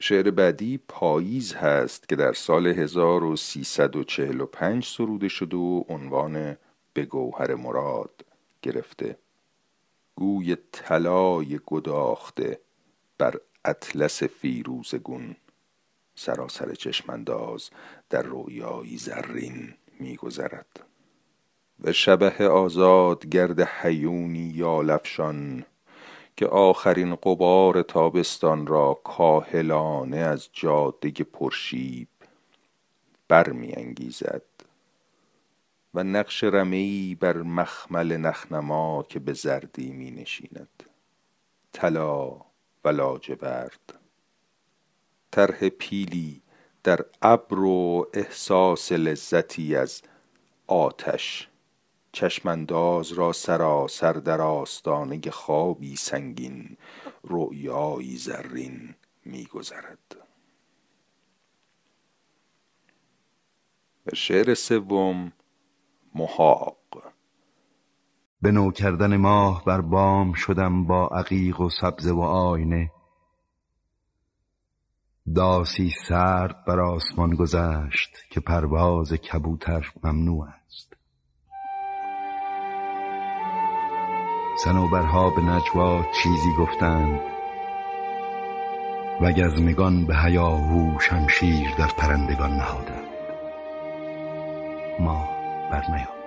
[0.00, 6.56] شعر بعدی پاییز هست که در سال 1345 سروده شده و عنوان
[6.94, 8.24] به گوهر مراد
[8.62, 9.18] گرفته.
[10.14, 12.60] گوی طلای گداخته
[13.18, 15.36] بر اطلس فیروزگون
[16.20, 17.70] سراسر چشمانداز
[18.10, 20.80] در رویایی زرین میگذرد.
[21.80, 25.64] و شبه آزاد گرد حیونی یا لفشان
[26.36, 32.08] که آخرین قبار تابستان را کاهلانه از جاده پرشیب
[33.28, 34.42] برمیانگیزد.
[35.94, 40.82] و نقش رمی بر مخمل نخنما که به زردی می نشیند
[41.72, 42.28] طلا
[42.84, 43.99] و لاجورد
[45.30, 46.42] طرح پیلی
[46.82, 50.02] در ابر و احساس لذتی از
[50.66, 51.48] آتش.
[52.12, 56.76] چشمانداز را سراسر در آستانه خوابی سنگین
[57.24, 60.16] رؤیایی زرین میگذرد.
[64.14, 65.32] شعر سوم
[66.14, 66.76] محاق.
[68.42, 72.90] به نو کردن ماه بر بام شدم با عقیق و سبزه و آینه.
[75.34, 80.92] داسی سرد بر آسمان گذشت که پرواز کبوتر ممنوع است.
[84.64, 87.20] سنوبرها به نجوا چیزی گفتند
[89.20, 93.08] و گزمگان به هیاهو شمشیر در پرندگان نهادند.
[95.00, 95.28] ما
[95.70, 96.19] برنیامد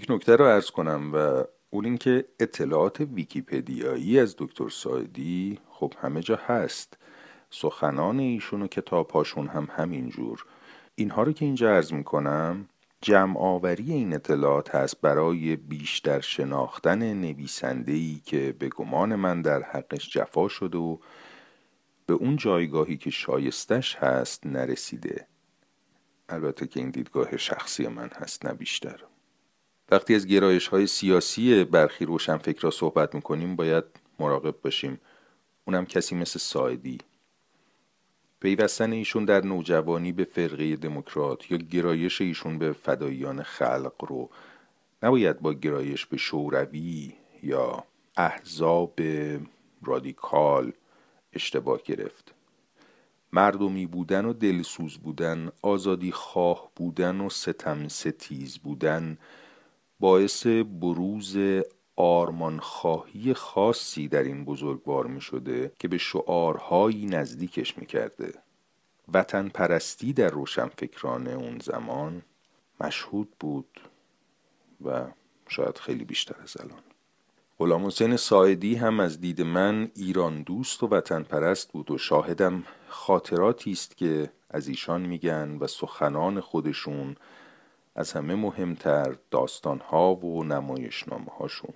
[0.00, 6.20] یک نکته رو ارز کنم و اون اینکه اطلاعات ویکیپدیایی از دکتر سایدی خب همه
[6.20, 6.96] جا هست.
[7.50, 10.44] سخنان ایشون و کتابهاشون هم همینجور
[10.94, 12.68] اینها رو که اینجا عرض می‌کنم
[13.02, 19.62] جمع آوری این اطلاعات هست برای بیشتر شناختن نویسنده ای که به گمان من در
[19.62, 20.96] حقش جفا شده و
[22.06, 25.26] به اون جایگاهی که شایستش هست نرسیده.
[26.28, 29.09] البته که این دیدگاه شخصی من هست نه بیشتر.
[29.90, 33.84] وقتی از گرایش های سیاسی برخی روشنفکر صحبت می‌کنیم باید
[34.18, 35.00] مراقب باشیم.
[35.64, 36.98] اونم کسی مثل سایدی
[38.40, 44.30] پیوستن ایشون در نوجوانی به فرقه دموکرات یا گرایش ایشون به فداییان خلق رو
[45.02, 47.12] نباید با گرایش به شوروی
[47.42, 47.84] یا
[48.16, 49.00] احزاب
[49.82, 50.72] رادیکال
[51.32, 52.34] اشتباه گرفت.
[53.32, 59.18] مردمی بودن و دلسوز بودن آزادی خواه بودن و ستم ستیز بودن
[60.00, 60.46] باعث
[60.80, 61.36] بروز
[61.96, 68.32] آرمانخواهی خاصی در این بزرگوار می شده که به شعارهایی نزدیکش می کرده
[69.12, 72.22] وطن پرستی در روشنفکران اون زمان
[72.80, 73.80] مشهود بود
[74.84, 75.06] و
[75.48, 76.82] شاید خیلی بیشتر از الان.
[77.58, 82.64] غلام حسین ساعدی هم از دید من ایران دوست و وطن پرست بود و شاهدم
[82.88, 87.16] خاطراتی است که از ایشان میگن و سخنان خودشون
[87.94, 91.74] از همه مهمتر داستانها و نمایشنامه هاشون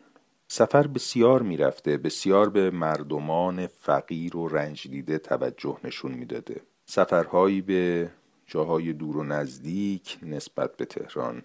[0.48, 6.60] سفر بسیار می‌رفته بسیار به مردمان فقیر و رنج دیده توجه نشون می‌داده.
[6.86, 8.10] سفرهایی به
[8.46, 11.42] جاهای دور و نزدیک نسبت به تهران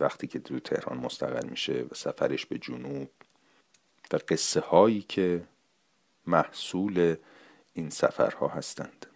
[0.00, 3.08] وقتی که تو تهران مستقر میشه و سفرش به جنوب
[4.12, 5.44] و قصه هایی که
[6.26, 7.16] محصول
[7.72, 9.06] این سفرها هستند.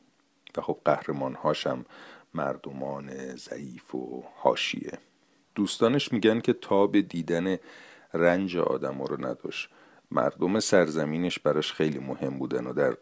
[0.57, 1.85] و خب قهرمان هاشم
[2.37, 4.99] مردمان ضعیف و حاشیه.
[5.55, 7.57] دوستانش میگن که تا به دیدن
[8.15, 9.71] رنج آدم رو نداشت.
[10.11, 12.97] مردم سرزمینش براش خیلی مهم بودن و در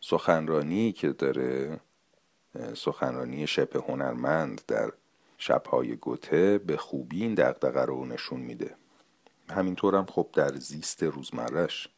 [0.00, 1.80] سخنرانی که داره
[2.74, 4.92] سخنرانی شبه هنرمند در
[5.38, 8.74] شبهای گوته به خوبی این دقدقه رو نشون میده.
[9.50, 11.88] همینطورم خب در زیست روزمرش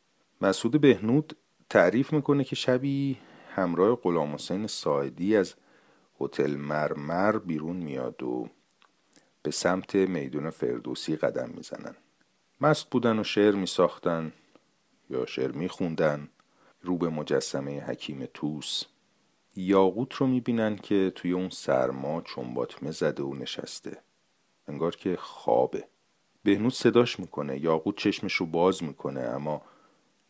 [0.40, 1.36] مسعود بهنود
[1.70, 3.18] تعریف می‌کنه که شبی
[3.54, 5.54] همراه غلام حسین سایدی از
[6.20, 8.48] هتل مرمر بیرون میاد و
[9.42, 11.94] به سمت میدون فردوسی قدم می‌زنن.
[12.60, 14.32] مست بودن و شعر میساختن
[15.10, 16.28] یا شعر میخوندن.
[16.82, 18.82] رو به مجسمه حکیم توس
[19.56, 23.98] یاقوت رو می‌بینن که توی اون سرما چنباتمه زده و نشسته.
[24.68, 25.84] انگار که خوابه.
[26.42, 27.60] بهنود صداش می‌کنه.
[27.60, 29.62] یاقوت چشمش رو باز می‌کنه اما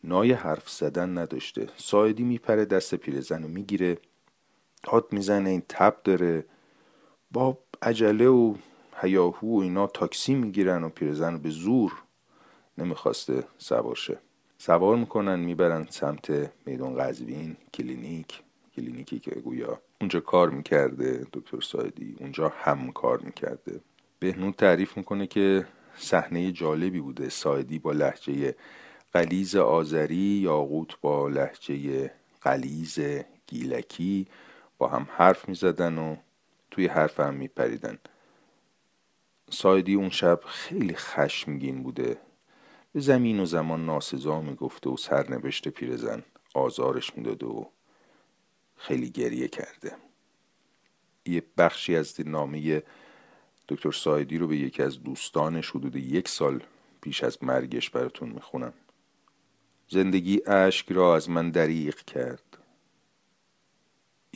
[0.03, 1.69] نای حرف زدن نداشته.
[1.75, 3.97] سایدی میپره دست پیرزن رو می‌گیره.
[4.83, 6.45] داد می‌زنه این تب داره.
[7.31, 8.55] با عجله و
[9.01, 11.93] هیاهو و اینا تاکسی می‌گیرن و پیرزن به زور
[12.77, 14.17] نمی‌خواسته سوار شه.
[14.57, 18.41] سوار می‌کنن می‌برن سمت میدون قزوین کلینیک.
[18.75, 23.79] کلینیکی که گویا اونجا کار می‌کرده دکتر ساعدی اونجا هم کار می‌کرده.
[24.19, 25.67] بهنود تعریف می‌کنه که
[25.97, 27.29] صحنه جالبی بوده.
[27.29, 28.55] ساعدی با لهجه
[29.13, 32.11] غلیظ آذری یاقوت با لهجه
[32.41, 32.99] غلیظ
[33.47, 34.27] گیلکی.
[34.79, 36.15] با هم حرف می‌زدن و
[36.71, 37.99] توی حرف هم میپریدن.
[39.49, 42.17] سایدی اون شب خیلی خشمگین بوده.
[42.93, 46.23] به زمین و زمان ناسزا می‌گفته و سرنوشت پیرزن
[46.53, 47.65] آزارش می‌داده و
[48.75, 49.95] خیلی گریه کرده.
[51.25, 52.83] یه بخشی از نامه
[53.67, 56.63] دکتر سایدی رو به یکی از دوستانش حدود یک سال
[57.01, 58.73] پیش از مرگش براتون می‌خونم.
[59.89, 62.58] زندگی اشک را از من دریغ کرد.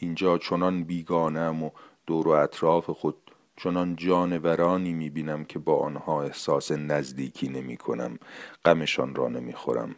[0.04, 1.70] اینجا چنان بیگانم و
[2.06, 8.20] دور و اطراف خود چنان جانورانی می‌بینم که با آنها احساس نزدیکی نمی کنم
[8.66, 9.96] غمشان را نمی‌خورم.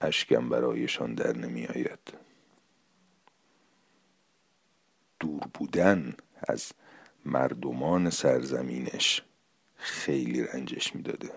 [0.00, 1.98] اشکم برایشان در نمیآید.
[5.20, 6.14] دور بودن
[6.48, 6.72] از
[7.24, 9.22] مردمان سرزمینش
[9.76, 11.30] خیلی رنجش می‌داده.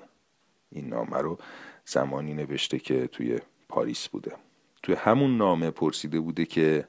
[0.69, 1.37] این نامه رو
[1.85, 4.35] زمانی نوشته که توی پاریس بوده.
[4.83, 6.87] توی همون نامه پرسیده بوده که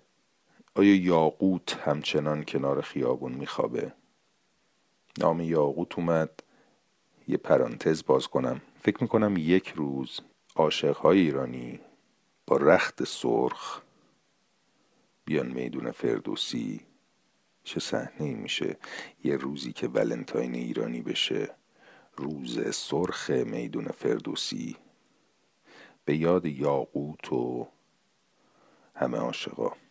[0.74, 3.92] آیا یاقوت همچنان کنار خیابون میخوابه؟
[5.18, 6.42] نام یاقوت اومد.
[7.28, 8.60] یه پرانتز باز کنم.
[8.80, 10.20] فکر می‌کنم یک روز
[10.56, 11.80] عاشقهای ایرانی
[12.46, 13.82] با رخت سرخ
[15.24, 16.80] بیان میدون فردوسی.
[17.64, 18.76] چه صحنه میشه
[19.24, 21.54] یه روزی که ولنتاین ایرانی بشه.
[22.16, 24.76] روز سرخ میدون فردوسی.
[26.04, 27.68] به یاد یاقوت و
[28.94, 29.81] همه عاشقا.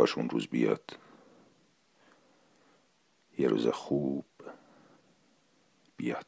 [0.00, 0.98] کاش اون روز بیاد.
[3.38, 4.24] یه روز خوب
[5.96, 6.26] بیاد.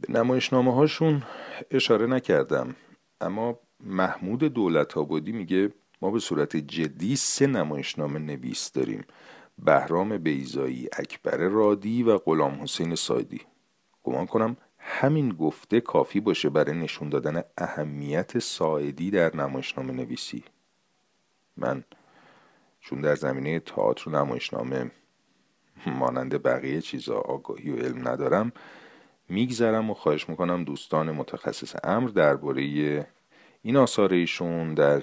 [0.00, 1.22] به نمایشنامه هاشون
[1.70, 2.76] اشاره نکردم
[3.20, 5.72] اما محمود دولت آبادی میگه
[6.02, 9.04] ما به صورت جدی سه نمایشنامه نویس داریم.
[9.58, 13.40] بهرام بیزایی اکبر رادی و غلام حسین سایدی.
[14.02, 20.44] گمان کنم همین گفته کافی باشه برای نشون دادن اهمیت سایدی در نمایشنامه نویسی.
[21.56, 21.84] من
[22.80, 24.90] چون در زمینه تئاتر و نمایشنامه
[25.86, 28.52] مانند بقیه چیزا آگاهی و علم ندارم
[29.28, 32.62] میگذرم و خواهش می‌کنم دوستان متخصص امر درباره
[33.62, 35.02] این آثار ایشون در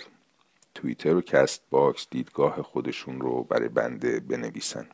[0.75, 4.87] توییتر و Castbox دیدگاه خودشون رو برای بنده بنویسن.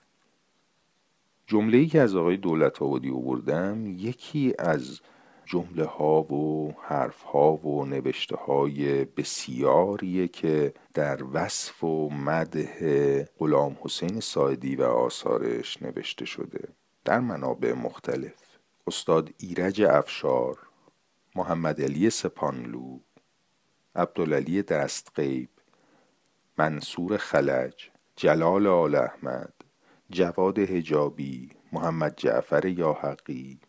[1.52, 5.02] جمله ای که از آقای دولت آبادی آوردم یکی از
[5.46, 14.20] جمله ها و حرف ها و نوشته های بسیاریه که در وصف و مدح غلامحسین
[14.20, 16.68] ساعدی و آثارش نوشته شده.
[17.06, 18.58] در منابع مختلف.
[18.88, 20.58] استاد ایرج افشار
[21.36, 23.00] محمد علی سپانلو
[23.96, 25.50] عبدالعلی دستقیب
[26.58, 29.54] منصور خلج جلال آل احمد
[30.12, 33.60] جواد هجابی محمد جعفر یاحقی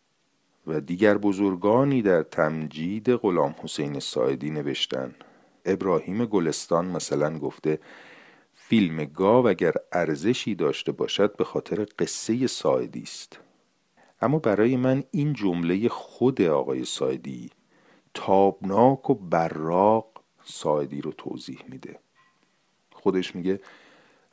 [0.67, 5.15] و دیگر بزرگانی در تمجید غلام حسین ساعدی نوشتن.
[5.65, 7.79] ابراهیم گلستان مثلا گفته
[8.53, 13.39] فیلم گاو اگر ارزشی داشته باشد به خاطر قصه ساعدی است.
[14.21, 17.49] اما برای من این جمله خود آقای ساعدی
[18.13, 20.07] تابناک و براق
[20.43, 21.99] ساعدی رو توضیح میده.
[22.93, 23.59] خودش میگه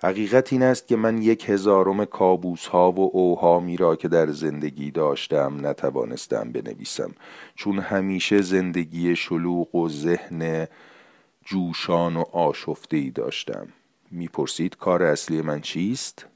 [0.02, 4.90] حقیقت این است که من یک هزارم کابوس ها و اوهامی را که در زندگی
[4.90, 7.14] داشتم نتوانستم بنویسم.
[7.54, 10.66] چون همیشه زندگی شلوغ و ذهن
[11.44, 13.68] جوشان و آشفته ای داشتم.
[14.10, 16.26] می‌پرسید کار اصلی من چیست؟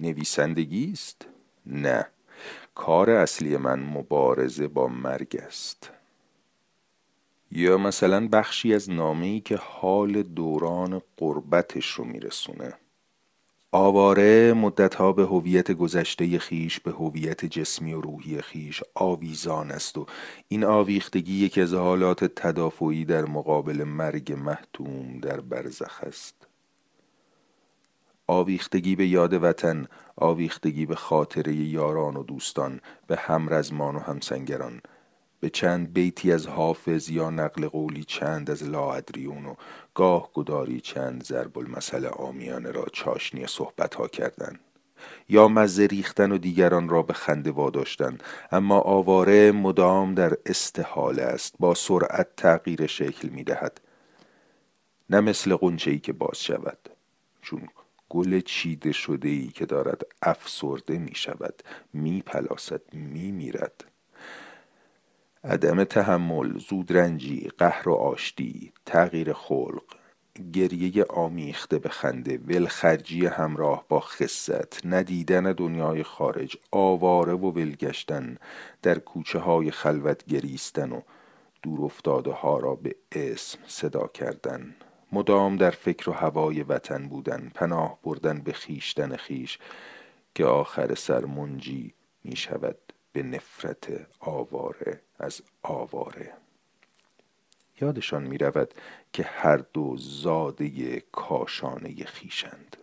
[0.00, 1.26] نویسندگی است؟
[1.66, 2.06] نه.
[2.74, 5.90] کار اصلی من مبارزه با مرگ است.
[7.52, 12.74] یا مثلا بخشی از نامه که حال دوران قربتش رو میرسونه.
[13.72, 20.06] آواره مدتها به هویت گذشته خیش به هویت جسمی و روحی خیش آویزان است و
[20.48, 26.46] این آویختگی یکی از حالات تدافعی در مقابل مرگ محتوم در برزخ است.
[28.26, 34.80] آویختگی به یاد وطن آویختگی به خاطره یاران و دوستان به همرزمان و همسنگران
[35.40, 39.54] به چند بیتی از حافظ یا نقل قولی چند از لاعدریون و
[39.94, 44.60] گاه گداری چند ضرب المثل آمیانه را چاشنی صحبت ها کردن
[45.28, 48.18] یا مزه ریختن و دیگران را به خنده واداشتن
[48.52, 53.80] اما آواره مدام در استحاله است با سرعت تغییر شکل می دهد
[55.10, 56.78] نه مثل قنچه که باز شود
[57.42, 57.68] چون
[58.08, 61.62] گل چیده شده ای که دارد افسرده می شود
[61.92, 63.84] می پلاسد می میرد
[65.44, 69.82] عدم تحمل زودرنجی قهر و آشتی تغییر خلق
[70.52, 78.36] گریه آمیخته به خنده ولخرجی همراه با خست ندیدن دنیای خارج آواره و ولگشتن
[78.82, 81.00] در کوچه های خلوت گریستن و
[81.62, 84.74] دور افتاده ها را به اسم صدا کردن.
[85.12, 89.58] مدام در فکر و هوای وطن بودن پناه بردن به خیشتن خیش
[90.34, 92.87] که آخر سر منجی می شود
[93.18, 96.32] به نفرت آواره از آواره.
[97.80, 98.74] یادشان می رود
[99.12, 102.76] که هر دو زاده کاشانه خیشند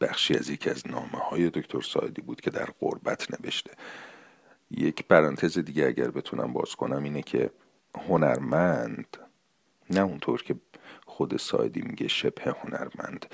[0.00, 3.70] بخشی از یکی از نامه های دکتر سایدی بود که در قربت نوشته.
[4.70, 7.50] یک پرانتز دیگه اگر بتونم باز کنم اینه که
[7.94, 9.16] هنرمند
[9.90, 10.54] نه اونطور که
[11.06, 13.26] خود سایدی میگه شبه هنرمند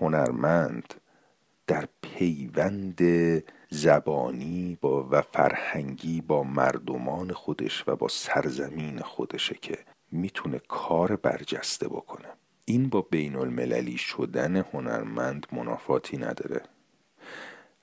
[0.00, 0.94] هنرمند
[1.66, 3.00] در پیوند
[3.72, 9.78] زبانی با و فرهنگی با مردمان خودش و با سرزمین خودشه که
[10.12, 12.28] می‌تونه کار برجسته بکنه.
[12.64, 16.62] این با بین المللی شدن هنرمند منافاتی نداره.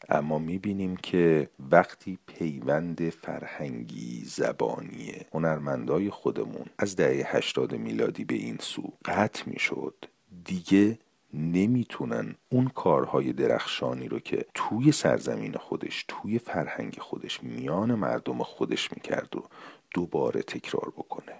[0.09, 8.57] اما می‌بینیم که وقتی پیوند فرهنگی زبانی هنرمندای خودمون از دهه هشتاد میلادی به این
[8.59, 10.05] سو قطع می‌شد
[10.45, 10.99] دیگه
[11.33, 18.93] نمی‌تونن اون کارهای درخشانی رو که توی سرزمین خودش توی فرهنگ خودش میان مردم خودش
[18.93, 19.43] می‌کرد و
[19.91, 21.33] دوباره تکرار بکنه.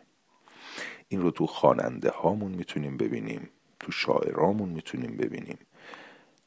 [1.08, 5.58] این رو تو خواننده هامون می‌تونیم ببینیم تو شاعرامون می‌تونیم ببینیم.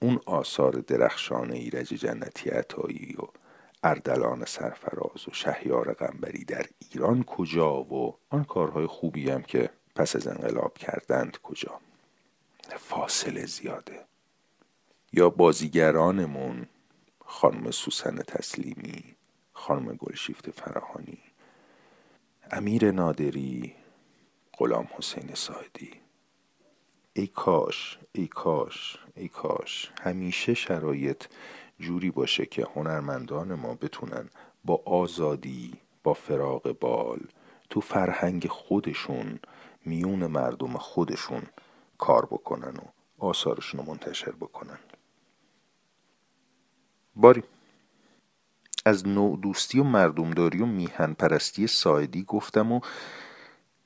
[0.03, 3.23] اون آثار درخشان ایرج جنتی عطایی و
[3.83, 10.17] اردلان سرفراز و شهیار قنبری در ایران کجا و آن کارهای خوبی هم که پس
[10.17, 11.81] از انقلاب کردند کجا؟
[12.77, 14.01] فاصله زیاده.
[15.13, 16.67] یا بازیگرانمون
[17.27, 19.05] خانم سوسن تسلیمی
[19.53, 21.19] خانم گلشیفت فراهانی
[22.53, 23.75] امیر نادری
[24.59, 25.91] غلام حسین سایدی
[27.13, 31.25] ای کاش ای کاش ای کاش همیشه شرایط
[31.81, 34.31] جوری باشه که هنرمندان ما بتونن
[34.65, 37.21] با آزادی با فراغ بال
[37.71, 39.41] تو فرهنگ خودشون
[39.85, 41.43] میون مردم خودشون
[42.01, 42.85] کار بکنن و
[43.19, 44.79] آثارشون رو منتشر بکنن.
[47.17, 47.43] باری.
[48.85, 52.81] از نوع دوستی و مردمداری و میهن پرستی سایدی گفتم و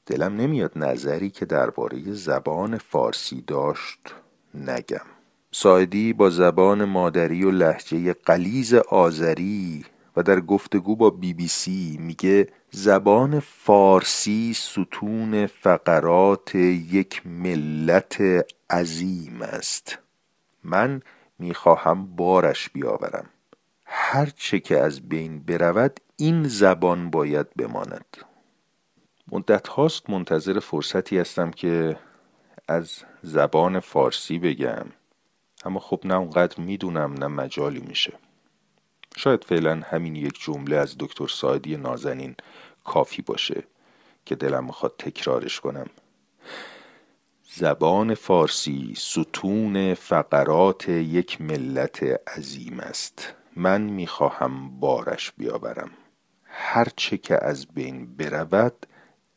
[0.07, 4.15] دلم نمیاد نظری که درباره زبان فارسی داشت
[4.55, 5.07] نگم.
[5.53, 9.85] سایدی با زبان مادری و لحجه قلیز آذری
[10.17, 18.17] و در گفتگو با بی بی سی میگه زبان فارسی ستون فقرات یک ملت
[18.71, 19.99] عظیم است.
[20.65, 21.03] من
[21.39, 23.31] می‌خواهم بارش بیاورم.
[23.87, 28.17] هر چه که از بین برود این زبان باید بماند.
[29.33, 31.97] مدت هاست منتظر فرصتی هستم که
[32.69, 34.87] از زبان فارسی بگم.
[35.65, 38.13] اما خب نه اونقدر می‌دونم نه مجالی میشه.
[39.17, 42.35] شاید فعلا همین یک جمله از دکتر سایدی نازنین
[42.85, 43.65] کافی باشه
[44.25, 45.87] که دلم می‌خواد تکرارش کنم.
[47.43, 52.03] زبان فارسی ستون فقرات یک ملت
[52.37, 53.35] عظیم است.
[53.57, 55.91] من می‌خواهم بارش بیاورم.
[56.45, 58.87] هرچه که از بین برود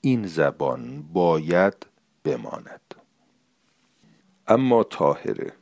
[0.02, 1.86] این زبان باید
[2.24, 2.96] بماند.
[4.48, 5.54] اما تاهره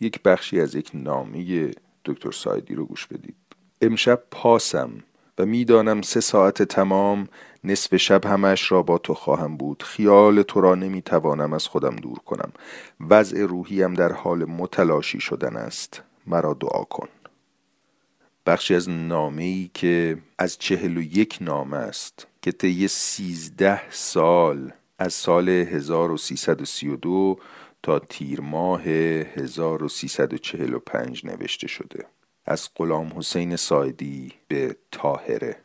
[0.00, 1.70] یک بخشی از یک نامه
[2.04, 3.36] دکتر سایدی رو گوش بدید.
[3.80, 5.04] امشب پاسم
[5.38, 7.28] و می‌دانم سه ساعت تمام
[7.64, 9.82] نصف شب همش را با تو خواهم بود.
[9.82, 12.52] خیال تو را نمی‌توانم از خودم دور کنم.
[13.00, 16.02] وضع روحیم در حال متلاشی شدن است.
[16.26, 17.08] مرا دعا کن.
[18.46, 24.72] بخشی از نامه ای که از چهل و یک نامه است که طی سیزده سال
[24.98, 27.38] از سال 1332
[27.82, 32.06] تا تیر ماه 1345 نوشته شده.
[32.46, 35.56] از غلام حسین سایدی به تاهره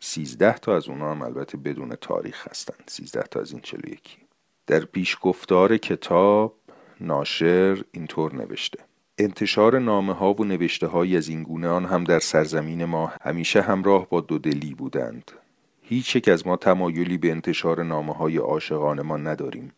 [0.00, 4.18] سیزده تا از اونها هم البته بدون تاریخ هستند سیزده تا از این چلو یکی.
[4.66, 6.54] در پیش گفتار کتاب
[7.00, 8.78] ناشر اینطور نوشته.
[9.18, 13.62] انتشار نامه ها و نوشته های از این گونه آن هم در سرزمین ما همیشه
[13.62, 15.30] همراه با دودلی بودند.
[15.82, 19.72] هیچ یک از ما تمایلی به انتشار نامه های عاشقانه ما نداریم.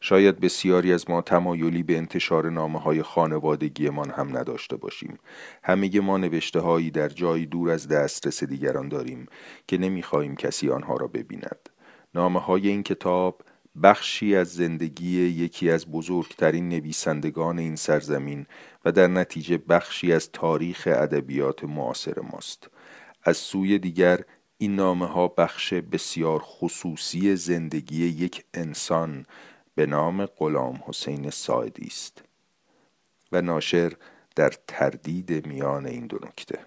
[0.00, 5.18] شاید بسیاری از ما تمایلی به انتشار نامه های خانوادگیمان هم نداشته باشیم.
[5.62, 9.26] همه ما نوشته هایی در جایی دور از دسترس دیگران داریم
[9.66, 11.68] که نمی‌خواهیم کسی آنها را ببیند.
[12.14, 13.42] نامه های این کتاب
[13.82, 18.46] بخشی از زندگی یکی از بزرگترین نویسندگان این سرزمین
[18.84, 22.70] و در نتیجه بخشی از تاریخ ادبیات معاصر ماست.
[23.24, 24.20] از سوی دیگر
[24.58, 29.26] این نامه ها بخش بسیار خصوصی زندگی یک انسان
[29.78, 32.22] به نام غلام حسین سایدی است
[33.32, 33.92] و ناشر
[34.36, 36.58] در تردید میان این دو نکته.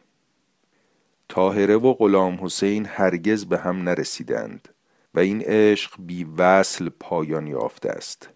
[1.29, 4.69] تاهره و غلام حسین هرگز به هم نرسیدند
[5.13, 8.29] و این عشق بی وصل پایان یافته است.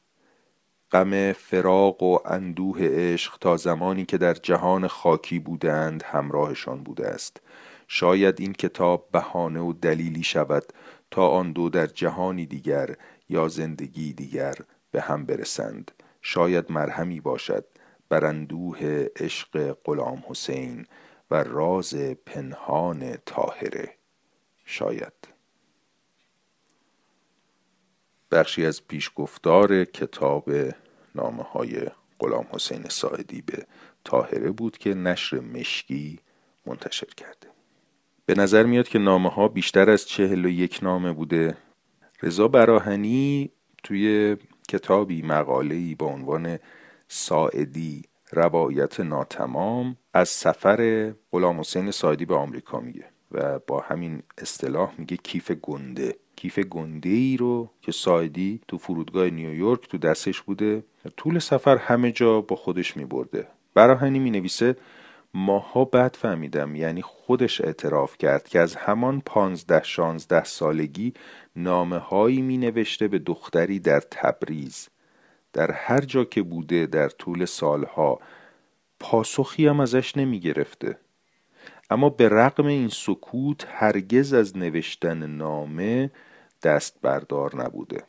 [0.91, 7.41] غم فراق و اندوه عشق تا زمانی که در جهان خاکی بودند همراهشان بوده است.
[7.87, 10.63] شاید این کتاب بهانه و دلیلی شود
[11.11, 12.95] تا آن دو در جهانی دیگر
[13.29, 14.55] یا زندگی دیگر
[14.91, 15.91] به هم برسند.
[16.21, 17.65] شاید مرهمی باشد
[18.09, 20.85] بر اندوه عشق غلام حسین
[21.31, 21.95] و راز
[22.25, 23.95] پنهان طاهره.
[24.65, 25.13] شاید.
[28.31, 30.49] بخشی از پیشگفتار کتاب
[31.15, 31.87] نامه های
[32.19, 33.65] غلام حسین ساعدی به
[34.03, 36.19] طاهره بود که نشر مشکی
[36.65, 37.47] منتشر کرده.
[38.25, 41.57] به نظر میاد که نامه ها بیشتر از چهل و یک نامه بوده
[42.21, 43.51] رضا براهنی
[43.83, 44.35] توی
[44.69, 46.59] کتابی مقاله‌ای با عنوان
[47.07, 54.93] ساعدی روایت ناتمام از سفر غلام حسین ساعدی به آمریکا میگه و با همین اصطلاح
[54.97, 56.15] میگه کیف گنده.
[56.35, 60.83] کیف گنده ای رو که سایدی تو فرودگاه نیویورک تو دستش بوده
[61.17, 63.47] طول سفر همه جا با خودش میبرده.
[63.73, 64.75] براهنی می نویسه
[65.37, 71.13] ماها بعد فهمیدم یعنی خودش اعتراف کرد که از همان پانزده شانزده سالگی
[71.55, 74.89] نامه هایی می نوشته به دختری در تبریز.
[75.53, 78.19] در هر جا که بوده در طول سالها
[78.99, 80.97] پاسخی هم ازش نمی گرفته
[81.89, 86.11] اما به رغم این سکوت هرگز از نوشتن نامه
[86.63, 88.03] دست بردار نبوده.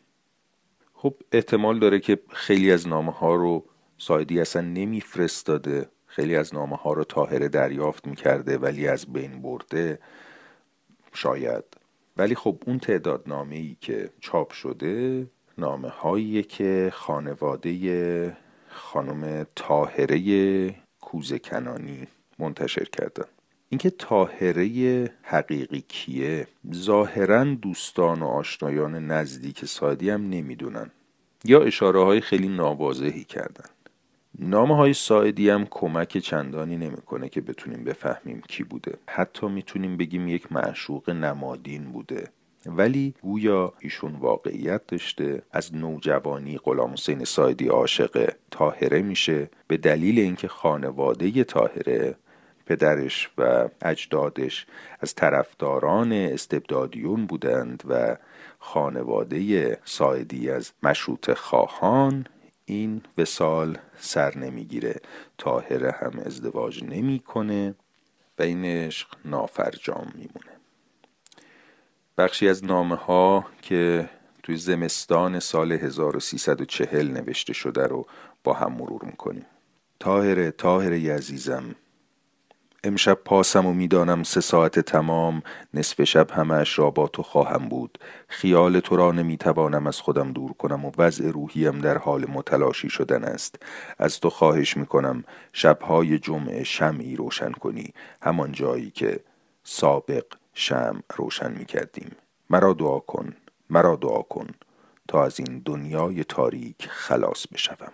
[0.95, 3.65] خب احتمال داره که خیلی از نامه ها رو
[3.99, 5.89] سایدی اصلا نمیفرستاده.
[6.17, 9.99] خیلی از نامه ها رو تاهره دریافت می‌کرده ولی از بین برده
[11.15, 11.65] شاید.
[12.17, 15.27] ولی خب اون تعداد نامه ای که چاپ شده
[15.59, 18.37] نامه هایی که خانواده
[18.69, 22.07] خانم تاهره کوزکنانی
[22.39, 23.29] منتشر کردن.
[23.69, 30.91] اینکه تاهره حقیقی کیه؟ ظاهرا دوستان و آشنایان نزدیک سادی هم نمی‌دونن.
[31.45, 33.76] یا اشاره های خیلی ناواضحی کردن.
[34.39, 38.99] نامه های ساعدی هم کمک چندانی نمی‌کنه که بتونیم بفهمیم کی بوده.
[39.09, 42.29] حتی می‌تونیم بگیم یک معشوق نمادین بوده.
[42.67, 45.43] ولی گویا ایشون واقعیت داشته.
[45.53, 49.51] از نوجوانی غلام حسین سایدی عاشق تاهره میشه.
[49.69, 52.15] به دلیل اینکه خانواده تاهره
[52.67, 54.67] پدرش و اجدادش
[55.01, 58.17] از طرفداران استبدادیون بودند و
[58.59, 62.27] خانواده سایدی از مشروط خواهان
[62.67, 65.01] این وسال سر نمی‌گیره.
[65.39, 67.75] تاهره هم ازدواج نمی‌کنه
[68.39, 70.57] و این عشق نافرجام میمونه.
[72.19, 74.09] بخشی از نامه ها که
[74.43, 78.07] توی زمستان سال 1340 نوشته شده رو
[78.45, 79.47] با هم مرور می‌کنیم.
[80.01, 81.75] تاهره تاهره عزیزم
[82.85, 85.43] امشب پاسم و می‌دانم سه ساعت تمام
[85.75, 87.99] نصف شب همش را با تو خواهم بود.
[88.29, 93.25] خیال تو را نمی‌توانم از خودم دور کنم و وضع روحیم در حال متلاشی شدن
[93.25, 93.57] است.
[93.99, 97.93] از تو خواهش می‌کنم شبهای جمعه شمعی روشن کنی.
[98.23, 99.21] همان جایی که
[99.65, 100.25] سابق
[100.55, 102.17] شم روشن می‌کردیم.
[102.51, 103.37] مرا دعا کن
[103.71, 104.47] مرا دعا کن
[105.09, 107.93] تا از این دنیای تاریک خلاص بشوم.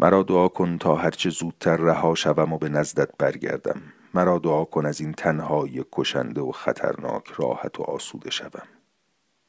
[0.00, 3.82] مرا دعا کن تا هرچه زودتر رها شوم و به نزدت برگردم.
[4.14, 8.68] مرا دعا کن از این تنهایی کشنده و خطرناک راحت و آسوده شوم.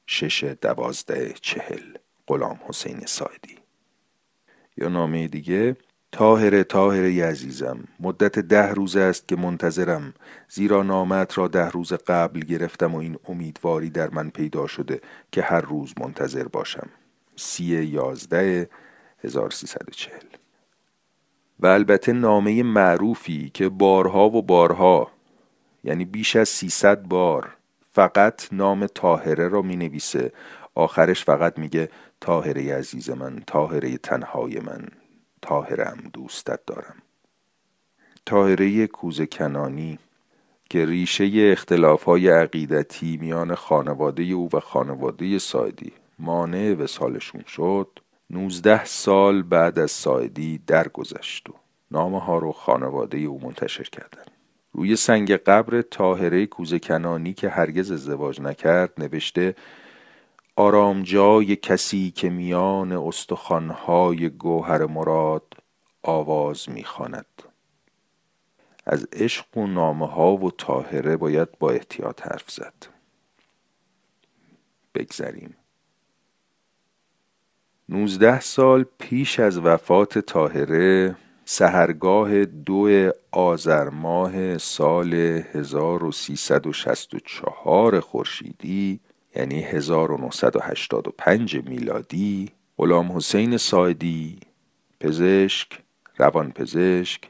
[0.07, 1.93] شش دوازده چهل.
[2.27, 3.55] غلام حسین سایدی
[4.77, 5.77] یا نامه دیگه؟
[6.11, 10.13] تاهر تاهر عزیزم مدت ده روز است که منتظرم.
[10.49, 15.01] زیرا نامت را ده روز قبل گرفتم و این امیدواری در من پیدا شده
[15.31, 16.89] که هر روز منتظر باشم.
[17.35, 18.69] سی یازده
[19.23, 20.28] 1340
[21.59, 25.11] و البته نامه معروفی که بارها و بارها
[25.83, 27.55] یعنی بیش از 300 بار
[27.91, 30.31] فقط نام تاهره را می نویسه
[30.75, 31.89] آخرش فقط میگه
[32.21, 34.87] تاهره عزیز من تاهره تنهای من
[35.41, 36.95] تاهرم دوستت دارم.
[38.25, 39.99] تاهره کوز کنانی
[40.69, 47.99] که ریشه اختلاف های عقیدتی میان خانواده او و خانواده سایدی مانع وسالشون شد
[48.29, 51.53] نوزده سال بعد از سایدی درگذشت و
[51.91, 54.25] نامه ها رو خانواده او منتشر کردن
[54.73, 59.55] روی سنگ قبر تاهره کوزکنانی که هرگز ازدواج نکرد نوشته
[60.55, 65.53] آرامجای کسی که میان استخوانهای گوهر مراد
[66.03, 67.25] آواز می‌خواند.
[68.85, 72.73] از عشق و نامه ها و تاهره باید با احتیاط حرف زد.
[74.95, 75.55] بگذریم.
[77.91, 88.99] نوزده سال پیش از وفات تاهره سهرگاه دو آذر ماه سال 1364 خورشیدی
[89.35, 94.39] یعنی 1985 میلادی غلام حسین سایدی
[94.99, 95.79] پزشک
[96.17, 97.21] روانپزشک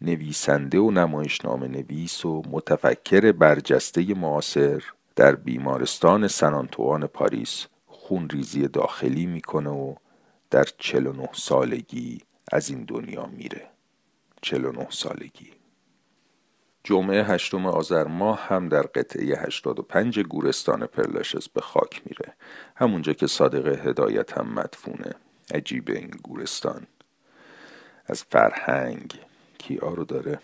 [0.00, 4.82] نویسنده و نمایشنامه نویس و متفکر برجسته معاصر
[5.16, 7.66] در بیمارستان سنانتوان پاریس.
[8.10, 9.94] خونریزی داخلی می‌کنه و
[10.50, 12.20] در 49 سالگی
[12.52, 13.66] از این دنیا میره.
[14.42, 15.50] 49 سالگی.
[16.84, 22.34] جمعه هشتم آذر ماه هم در قطعه 85 گورستان پرلاشز به خاک میره.
[22.76, 25.14] همونجا که صادق هدایت هم مدفونه.
[25.54, 26.86] عجیب این گورستان.
[28.06, 29.14] از فرهنگ
[29.58, 30.40] کیا رو داره؟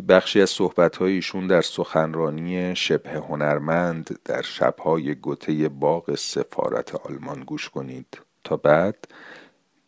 [0.00, 7.68] بخشی از صحبت ایشون در سخنرانی شبه هنرمند در شبهای گوته باغ سفارت آلمان گوش
[7.68, 8.20] کنید.
[8.44, 8.96] تا بعد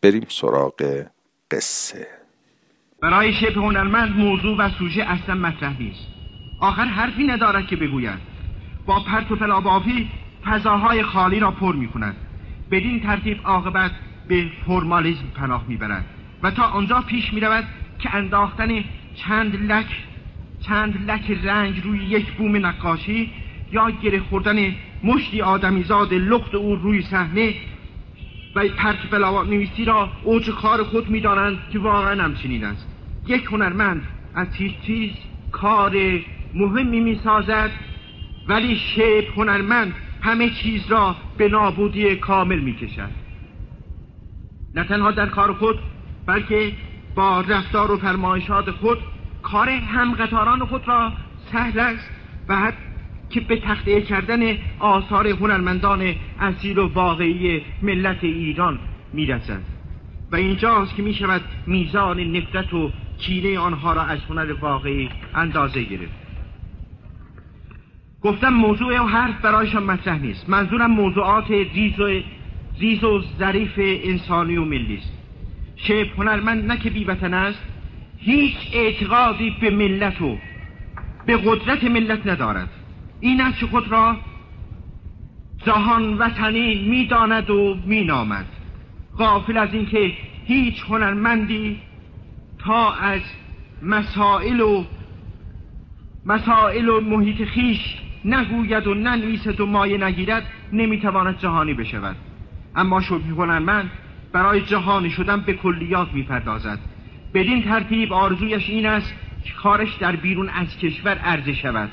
[0.02, 1.04] بریم سراغ
[1.50, 2.06] قصه.
[3.02, 6.06] برای شبه هنرمند موضوع و سوژه اصلا مطرح نیست.
[6.60, 8.18] آخر حرفی ندارد که بگوید.
[8.86, 10.10] با پرت و پلابافی
[10.44, 12.16] فضاهای خالی را پر می کند
[12.70, 13.90] بدین ترتیب عاقبت
[14.28, 16.04] به فرمالیزم پناه می‌برد
[16.42, 17.64] و تا آنجا پیش می رود
[17.98, 18.84] که انداختن
[19.14, 19.86] چند لک
[20.60, 23.30] چند لک رنگ روی یک بوم نقاشی
[23.72, 27.54] یا گره خوردن مشتی آدمیزاد لخت او روی صحنه
[28.54, 32.88] و پرک بلاوات نویسی را اوج کار خود می‌دانند که واقعا همچنین است.
[33.26, 34.04] یک هنرمند
[34.34, 35.10] از هیچ چیز
[35.52, 36.20] کار
[36.54, 37.70] مهمی می‌سازد
[38.48, 43.10] ولی شب هنرمند همه چیز را به نابودی کامل می‌کشد.
[44.74, 45.78] نه تنها در کار خود
[46.26, 46.72] بلکه
[47.14, 48.98] با رفتار و فرمایشات خود
[49.42, 51.12] کار همقطاران خود را
[51.52, 52.10] سهل است.
[52.48, 52.74] و حد
[53.30, 58.78] که به تخته کردن آثار هنرمندان اصیل و واقعی ملت ایران
[59.12, 59.62] می‌رسد.
[60.32, 65.82] و اینجاست که می شود میزان نفرت و کینه آنها را از هنر واقعی اندازه
[65.82, 66.24] گرفت.
[68.22, 70.48] گفتم موضوع و حرف برایشان مطرح نیست.
[70.48, 72.20] منظورم موضوعات ریز و,
[72.78, 75.23] ریز و ظریف انسانی و ملی است.
[75.76, 77.64] شبه هنرمند نه که بیوطن است
[78.18, 80.38] هیچ اعتقادی به ملت و
[81.26, 82.68] به قدرت ملت ندارد.
[83.20, 84.16] این است که خود را
[85.66, 88.46] جهان وطنی می‌داند و مینامد.
[89.18, 90.12] غافل از اینکه
[90.44, 91.80] هیچ هنرمندی
[92.58, 93.20] تا از
[93.82, 94.84] مسائل و
[96.26, 102.16] مسائل و محیط خیش نگوید و ننویسد و مایه نگیرد نمی‌تواند جهانی بشود.
[102.76, 103.90] اما شبه هنرمند
[104.34, 106.78] برای جهانی شدن به کلیات می‌پردازد.
[107.34, 111.90] بدین ترتیب آرزویش این است که کارش در بیرون از کشور عرضه شود.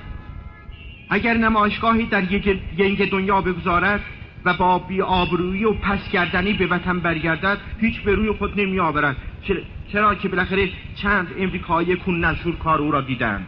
[1.10, 2.32] اگر نمایشگاهی در
[2.78, 4.02] یک دنیا بگذارد
[4.46, 8.80] و با بی آبرویی و پس گردنی به وطن برگردد هیچ به روی خود نمی
[8.80, 9.18] آورد
[9.92, 13.46] چرا که بالاخره چند امریکایی کون نشور کار او را دیدند.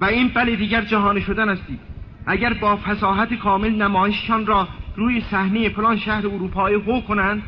[0.00, 1.78] و این بله دیگر جهانی شدن استی
[2.26, 7.42] اگر با فساحت کامل نمایششان را روی صحنه فلان شهر اروپایی هو کنند.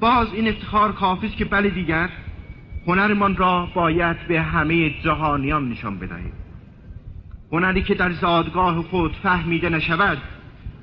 [0.00, 2.08] باز این افتخار کافی است که بله دیگر
[2.86, 6.32] هنرمان را باید به همه جهانیان نشان بدهید
[7.52, 10.18] هنری که در زادگاه خود فهمیده نشود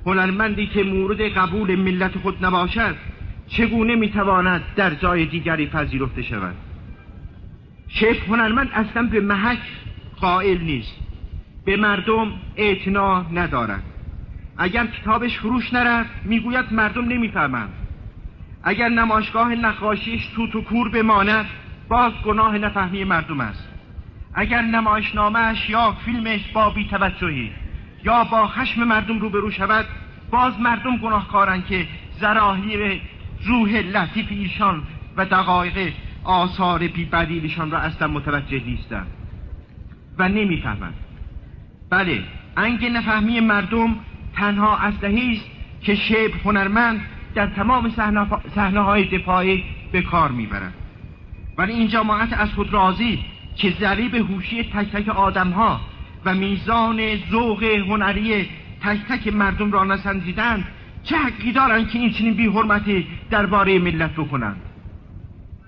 [0.06, 2.94] هنرمندی که مورد قبول ملت خود نباشد
[3.48, 6.54] چگونه می‌تواند در جای دیگری پذیرفته شود؟
[7.88, 9.58] شیخ هنرمند اصلا به محک
[10.20, 10.96] قائل نیست.
[11.64, 13.82] به مردم اعتنا ندارد.
[14.58, 17.74] اگر کتابش فروش نرفت می‌گوید مردم نمی‌فهمند.
[18.62, 21.46] اگر نمایشگاه نقاشیش توت و کور بماند
[21.88, 23.68] باز گناه نفهمی مردم است.
[24.34, 27.52] اگر نمایشنامهش یا فیلمش با بیتوجهی
[28.04, 29.86] یا با خشم مردم روبرو شود
[30.30, 31.86] باز مردم گناهکارند که
[32.20, 33.00] زراهیر
[33.44, 34.82] روح لطیف ایشان
[35.16, 35.92] و دقایق
[36.24, 39.06] آثار بیبدیلشان را اصلا متوجه نیستند
[40.18, 40.94] و نمی‌فهمند.
[41.90, 42.24] بله
[42.56, 43.96] انگ نفهمی مردم
[44.38, 45.44] تنها اسلحه است
[45.82, 47.00] که شبه هنرمند
[47.34, 47.92] در تمام
[48.54, 50.74] صحنه های دفاعی به کار می‌برند
[51.58, 53.24] ولی این جماعت از خود راضی
[53.56, 55.80] که ذریب هوشی تک تک آدم ها
[56.24, 58.48] و میزان ذوق هنری
[58.82, 60.64] تک تک مردم را نسنجیدند
[61.02, 64.56] چه حقی دارند که این چنین بی حرمتی درباره ملت بکنند؟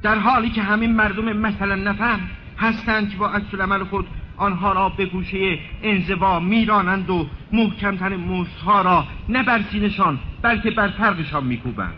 [0.03, 2.21] در حالی که همین مردم مثلا نفهم
[2.59, 4.07] هستند که با عکس عمل خود
[4.41, 10.89] آنها را به گوشه انزوا میرانند و محکمتر موسها را نه بر سینشان بلکه بر
[10.89, 11.95] فرقشان میکوبند.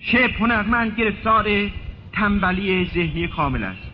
[0.00, 1.46] شب هنرمند گرفتار
[2.12, 3.90] تنبلی ذهنی کامل است.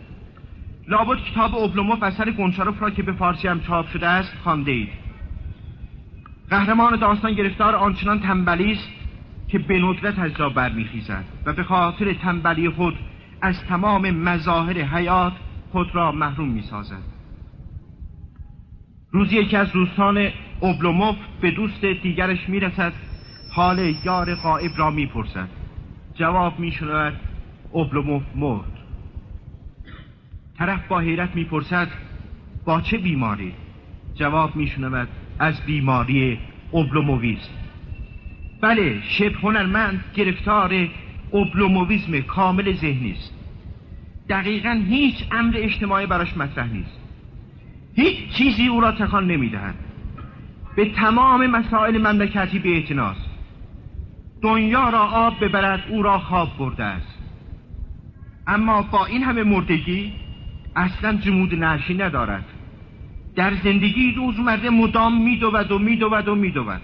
[0.87, 4.89] لابد کتاب اوبلوموف اثر گونچاروف را که به فارسی هم چاپ شده است خوانده اید.
[6.49, 8.89] قهرمان داستان گرفتار آنچنان تنبلی است
[9.47, 12.95] که به ندرت از جا برمیخیزد و به خاطر تنبلی خود
[13.41, 15.33] از تمام مظاهر حیات
[15.71, 17.03] خود را محروم می‌سازد.
[19.11, 20.29] روزی یکی از دوستان
[20.59, 22.93] اوبلوموف به دوست دیگرش می‌رسد.
[23.51, 25.49] حال یار غائب را می‌پرسد.
[26.15, 27.13] جواب میشنود
[27.71, 28.71] اوبلوموف مرد.
[30.57, 31.87] طرف با حیرت می‌پرسد
[32.65, 33.53] با چه بیماری؟
[34.15, 35.07] جواب میشنود
[35.39, 36.39] از بیماری
[36.71, 37.49] اوبلوموویزم.
[38.61, 40.87] بله شبه هنرمند گرفتار
[41.31, 43.38] اوبلوموویزم کامل ذهنی است.
[44.29, 46.99] دقیقا هیچ امر اجتماعی براش مطرح نیست.
[47.95, 49.75] هیچ چیزی او را تکان نمی‌دهد.
[50.75, 53.29] به تمام مسائل مملکتی بی‌اعتناست.
[54.41, 57.17] دنیا را آب ببرد او را خواب برده است.
[58.47, 60.13] اما با این همه مردگی
[60.75, 62.45] اصلا جمود نشی ندارد.
[63.35, 66.81] در زندگی روزمره مدام میدود و میدود و میدود.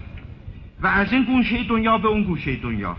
[0.81, 2.97] و از این گوشه دنیا به اون گوشه دنیا.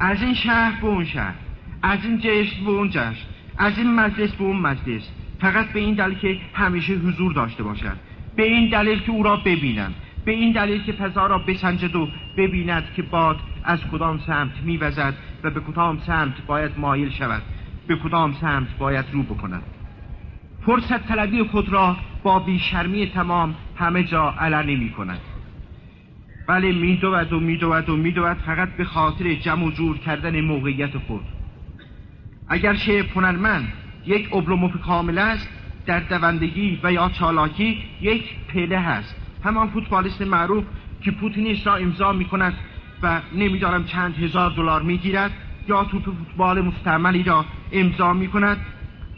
[0.00, 1.34] از این شهر به اون شهر.
[1.82, 3.37] از این جشن به اون جشن.
[3.58, 5.10] از این مجلس به اون مجلس.
[5.40, 7.96] فقط به این دلیل که همیشه حضور داشته باشد
[8.36, 9.94] به این دلیل که او را ببینند
[10.24, 15.14] به این دلیل که فضا را بسنجد و ببیند که باد از کدام سمت میوزد
[15.42, 17.42] و به کدام سمت باید مایل شود.
[17.86, 19.62] به کدام سمت باید رو بکند.
[20.66, 25.20] فرصت طلبی خود را با بیشرمی تمام همه جا علنی می کند
[26.48, 31.37] بله میدود و میدود و میدود فقط به خاطر جمع و جور کردن موقعیت خود.
[32.48, 33.72] اگر شیف هنرمند
[34.06, 35.48] یک ابلوموف کامل است
[35.86, 39.16] در دوندگی و یا چالاکی یک پله هست.
[39.42, 40.64] همان فوتبالیست معروف
[41.00, 42.54] که پوتینیش را امضا می کند
[43.02, 45.30] و نمیدارم چند هزار دلار می‌گیرد
[45.68, 48.60] یا توپ فوتبال مستعملی را امضا می کند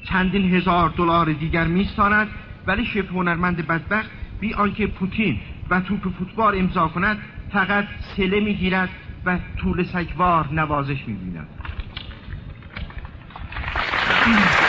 [0.04, 2.28] چندین هزار دلار دیگر میستاند.
[2.66, 5.38] ولی شبه هنرمند بدبخت بی آنکه پوتین
[5.70, 7.18] و توپ فوتبال امضا کند
[7.50, 8.90] فقط سله می‌گیرد
[9.24, 11.48] و طول سگوار نوازش می‌بیند.
[14.30, 14.59] Mm-hmm.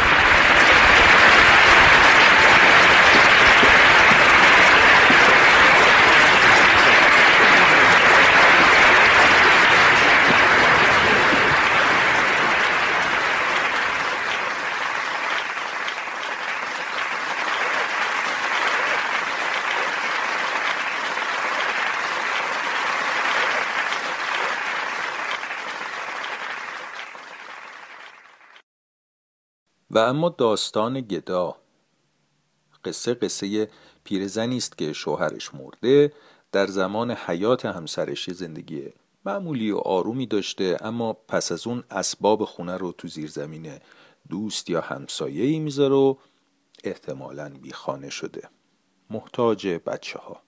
[29.91, 31.55] و اما داستان گدا.
[32.85, 33.69] قصه قصه
[34.03, 36.13] پیرزنی است که شوهرش مرده
[36.51, 38.93] در زمان حیات همسرش زندگی
[39.25, 43.71] معمولی و آرومی داشته اما پس از اون اسباب خونه رو تو زیر زمین
[44.29, 46.15] دوست یا همسایه ای می‌ذاره و
[46.83, 48.49] احتمالا بیخانه شده.
[49.09, 50.41] محتاج بچه ها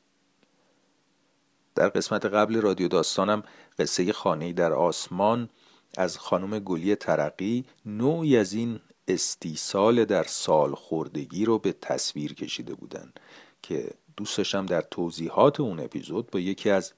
[1.76, 3.44] در قسمت قبل رادیو داستانم
[3.80, 5.50] قصه خانه در آسمان
[5.98, 12.74] از خانم گلی ترقی نوعی از این استیصال در سال خوردگی رو به تصویر کشیده
[12.74, 13.14] بودن
[13.62, 16.94] که دوستشم در توضیحات اون اپیزود با یکی از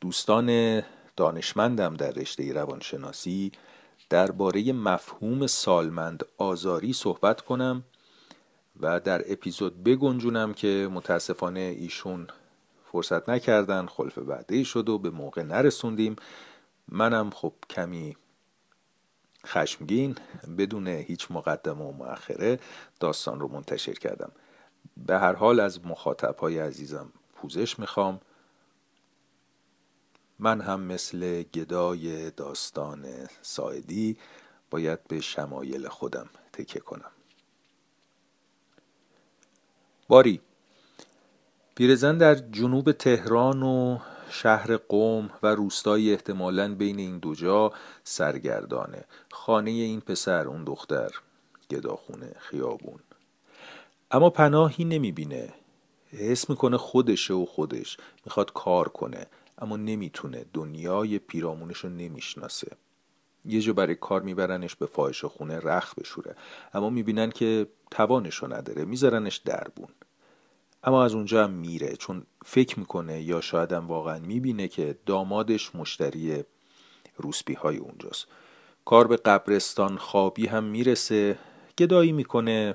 [0.00, 0.82] دوستان
[1.16, 3.52] دانشمندم در رشته روانشناسی
[4.10, 7.84] درباره مفهوم سالمند آزاری صحبت کنم
[8.80, 12.28] و در اپیزود بگنجونم که متاسفانه ایشون
[12.92, 16.16] فرصت نکردن خلف بعده شد و به موقع نرسوندیم.
[16.88, 18.16] منم خب کمی
[19.48, 20.16] خشمگین
[20.58, 22.58] بدون هیچ مقدمه و مؤخره
[23.00, 24.32] داستان رو منتشر کردم.
[24.96, 28.20] به هر حال از مخاطب های عزیزم پوزش می‌خوام.
[30.38, 33.06] من هم مثل گدای داستان
[33.42, 34.16] سایدی
[34.70, 37.10] باید به شمایل خودم تکه کنم.
[40.08, 40.40] باری
[41.74, 43.98] پیرزن در جنوب تهران و
[44.30, 47.72] شهر قوم و روستایی احتمالا بین این دو جا
[48.04, 49.04] سرگردانه.
[49.32, 51.10] خانه این پسر اون دختر.
[51.70, 52.98] گداخونه خیابون.
[54.10, 55.54] اما پناهی نمی‌بینه.
[56.10, 57.96] حس می‌کنه خودشه و خودش.
[58.24, 59.26] می‌خواد کار کنه
[59.58, 60.44] اما نمی‌تونه.
[60.52, 62.76] دنیای پیرامونش رو نمی‌شناسه.
[63.44, 66.36] یه جا برای کار میبرنش به فاحش خونه رخ بشوره.
[66.74, 68.84] اما می‌بینن که توانشو نداره.
[68.84, 69.88] میذارنش دربون
[70.82, 75.74] اما از اونجا هم میره چون فکر می‌کنه یا شاید هم واقعا می‌بینه که دامادش
[75.74, 76.44] مشتری
[77.16, 78.26] روسپی های اونجاست.
[78.84, 81.38] کار به قبرستان خوابی هم می‌رسه
[81.78, 82.74] گدایی می‌کنه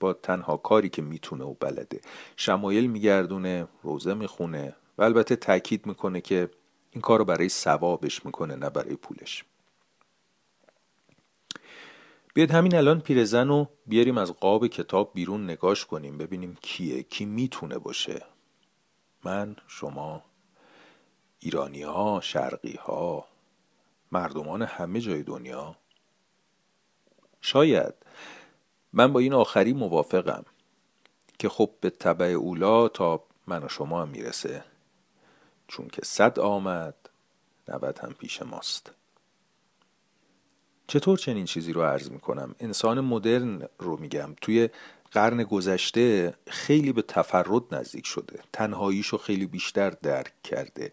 [0.00, 2.00] با تنها کاری که می‌تونه و بلده.
[2.36, 6.50] شمایل میگردونه روزه می‌خونه و البته تاکید می‌کنه که
[6.90, 9.44] این کار رو برای ثوابش می‌کنه نه برای پولش.
[12.34, 17.24] بیاد همین الان پیرزن رو بیاریم از قاب کتاب بیرون نگاش کنیم ببینیم کیه کی
[17.24, 18.26] می‌تونه باشه.
[19.24, 20.22] من شما
[21.38, 23.24] ایرانی ها شرقی ها
[24.12, 25.76] مردمان همه جای دنیا.
[27.40, 27.94] شاید
[28.92, 30.44] من با این آخری موافقم
[31.38, 34.64] که خب به طبع اولا تا من و شما هم می‌رسه
[35.68, 37.10] چون که صد آمد
[37.68, 38.94] نود هم پیش ماست.
[40.86, 44.34] چطور چنین چیزی رو عرض می‌کنم؟ انسان مدرن رو میگم.
[44.40, 44.68] توی
[45.12, 48.40] قرن گذشته خیلی به تفرد نزدیک شده.
[48.52, 50.92] تنهاییشو خیلی بیشتر درک کرده.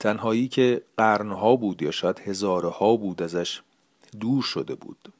[0.00, 3.62] تنهایی که قرنها بود یا شاید هزارها بود ازش
[4.20, 5.12] دور شده بود.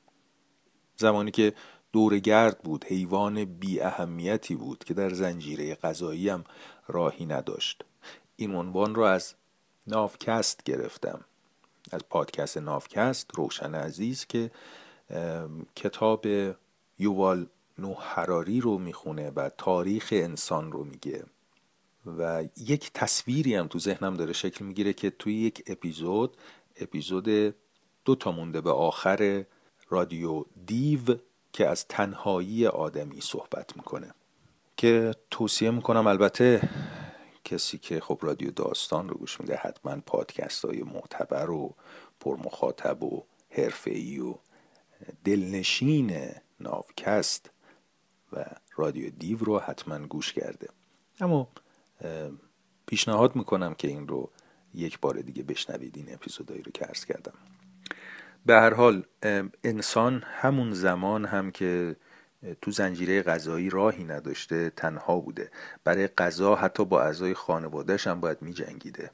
[0.97, 1.53] زمانی که
[1.93, 6.45] دورگرد بود حیوان بی اهمیتی بود که در زنجیره غذایی هم
[6.89, 7.85] راهی نداشت.
[8.37, 9.35] این عنوان رو از
[9.87, 11.25] نافکست گرفتم.
[11.95, 14.51] از پادکست نافکست روشن عزیز که
[15.77, 16.27] کتاب
[16.99, 17.47] یووال
[17.79, 21.25] نو هراری رو می‌خونه و تاریخ انسان رو میگه.
[22.19, 26.37] و یک تصویری هم تو ذهنم داره شکل می‌گیره که توی یک اپیزود
[26.77, 27.55] اپیزود
[28.05, 29.45] دو تا مونده به آخر
[29.89, 31.01] رادیو دیو
[31.53, 34.15] که از تنهایی آدمی صحبت می‌کنه.
[34.77, 36.69] که توصیه می‌کنم البته
[37.45, 41.75] کسی که خب رادیو داستان رو گوش میده حتما پادکست های معتبر و
[42.21, 44.35] پرمخاطب و حرفه‌ای و
[45.25, 46.31] دلنشین
[46.61, 47.51] ناوکست
[48.33, 48.45] و
[48.77, 50.69] رادیو دیو رو حتما گوش کرده.
[51.21, 51.49] اما
[52.87, 54.31] پیشنهاد می‌کنم که این رو
[54.75, 57.35] یک بار دیگه بشنوید این اپیزودایی رو که عرض کردم.
[58.47, 59.07] به هر حال
[59.65, 61.97] انسان همون زمان هم که
[62.63, 65.51] تو زنجیره غذایی راهی نداشته تنها بوده.
[65.85, 69.11] برای غذا حتی با اعضای خانوادهش هم باید می جنگیده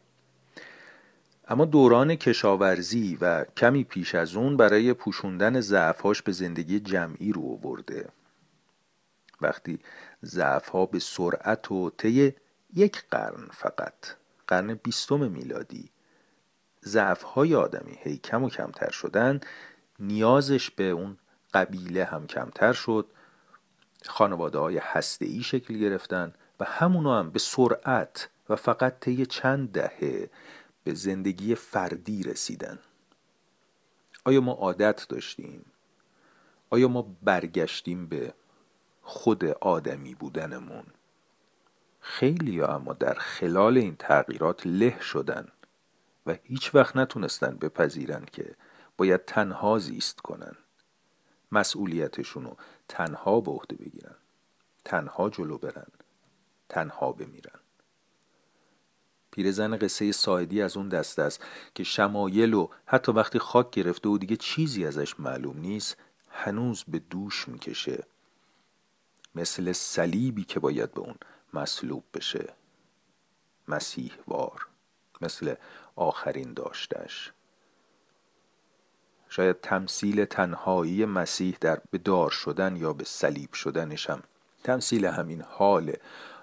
[1.49, 7.43] اما دوران کشاورزی و کمی پیش از اون برای پوشوندن ضعفهاش به زندگی جمعی رو
[7.43, 8.09] آورده.
[9.41, 9.79] وقتی
[10.25, 12.35] ضعفها به سرعت و طی
[12.75, 13.95] یک قرن فقط
[14.47, 15.91] قرن بیستم میلادی
[16.85, 19.41] ضعفهای آدمی هی کم و کمتر شدن
[19.99, 21.17] نیازش به اون
[21.55, 23.07] قبیله هم کمتر شد.
[24.07, 29.73] خانواده های هسته ای شکل گرفتن و همونو هم به سرعت و فقط طی چند
[29.73, 30.31] دهه
[30.85, 32.79] به زندگی فردی رسیدن
[34.25, 35.65] آیا ما عادت داشتیم؟
[36.71, 38.35] آیا ما برگشتیم به
[39.03, 40.85] خود آدمی بودنمون؟
[42.01, 45.49] خیلی اما در خلال این تغییرات له شدن
[46.27, 48.55] و هیچ وقت نتونستن بپذیرن که
[48.97, 50.57] باید تنها زیست کنن
[51.53, 52.57] مسئولیتشون رو
[52.91, 54.17] تنها به عهده بگیرن.
[54.85, 55.87] تنها جلو برن.
[56.69, 57.61] تنها بمیرن.
[59.31, 61.45] پیرزن قصه سایدی از اون دست است
[61.75, 65.97] که شمایل و حتی وقتی خاک گرفته و دیگه چیزی ازش معلوم نیست
[66.31, 68.07] هنوز به دوش می‌کشه.
[69.35, 71.17] مثل صلیبی که باید به اون
[71.55, 72.55] مصلوب بشه.
[73.69, 74.69] مسیح وار
[75.21, 75.55] مثل
[75.97, 77.33] آخرین داشتش.
[79.33, 84.23] شاید تمثیل تنهایی مسیح در به دار شدن یا به صلیب شدنش هم
[84.65, 85.93] تمثیل همین حال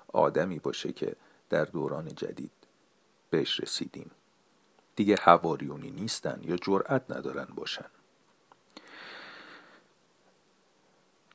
[0.07, 1.15] آدمی باشه که
[1.49, 2.51] در دوران جدید
[3.29, 4.11] بهش رسیدیم.
[4.95, 7.85] دیگه هواریونی نیستن یا جرأت ندارن باشن.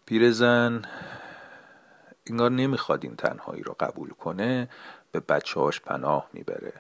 [0.07, 0.83] پیرزن
[2.27, 4.69] انگار نمی‌خواد این تنهایی رو قبول کنه
[5.13, 6.73] به بچه هاش پناه می‌بره.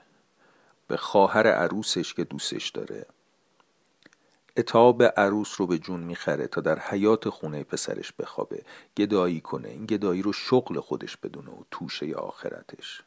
[0.88, 3.06] به خواهر عروسش که دوستش داره.
[4.56, 8.64] اتاب عروس رو به جون می‌خره تا در حیات خونه پسرش بخوابه.
[8.96, 9.68] گدایی کنه.
[9.68, 13.02] این گدایی رو شغل خودش بدونه و توشه آخرتش.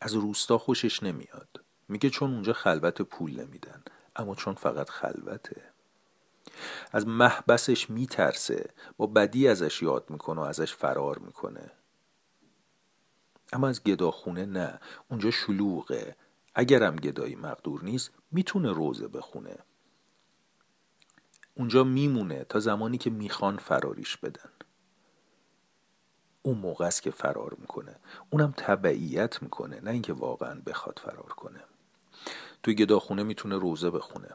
[0.00, 1.64] از روستا خوشش نمیاد.
[1.88, 3.82] میگه چون اونجا خلوت پول نمیدن.
[4.16, 5.62] اما چون فقط خلوته.
[6.92, 8.70] از محبسش میترسه.
[8.96, 11.70] با بدی ازش یاد می‌کنه و ازش فرار می‌کنه.
[13.52, 14.80] اما از گداخونه نه.
[15.10, 16.16] اونجا شلوغه.
[16.54, 19.58] اگرم گدایی مقدور نیست می‌تونه روزه بخونه.
[21.54, 24.50] اونجا میمونه تا زمانی که می‌خوان فراریش بدن.
[26.42, 27.96] اون موقع است که فرار می‌کنه.
[28.30, 31.64] اونم تبعیت می‌کنه نه اینکه واقعا بخواد فرار کنه.
[32.62, 34.28] توی گداخونه می‌تونه روزه بخونه.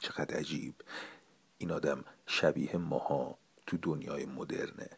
[0.00, 0.74] چقدر عجیب.
[1.58, 4.90] این آدم شبیه ماها تو دنیای مدرنه.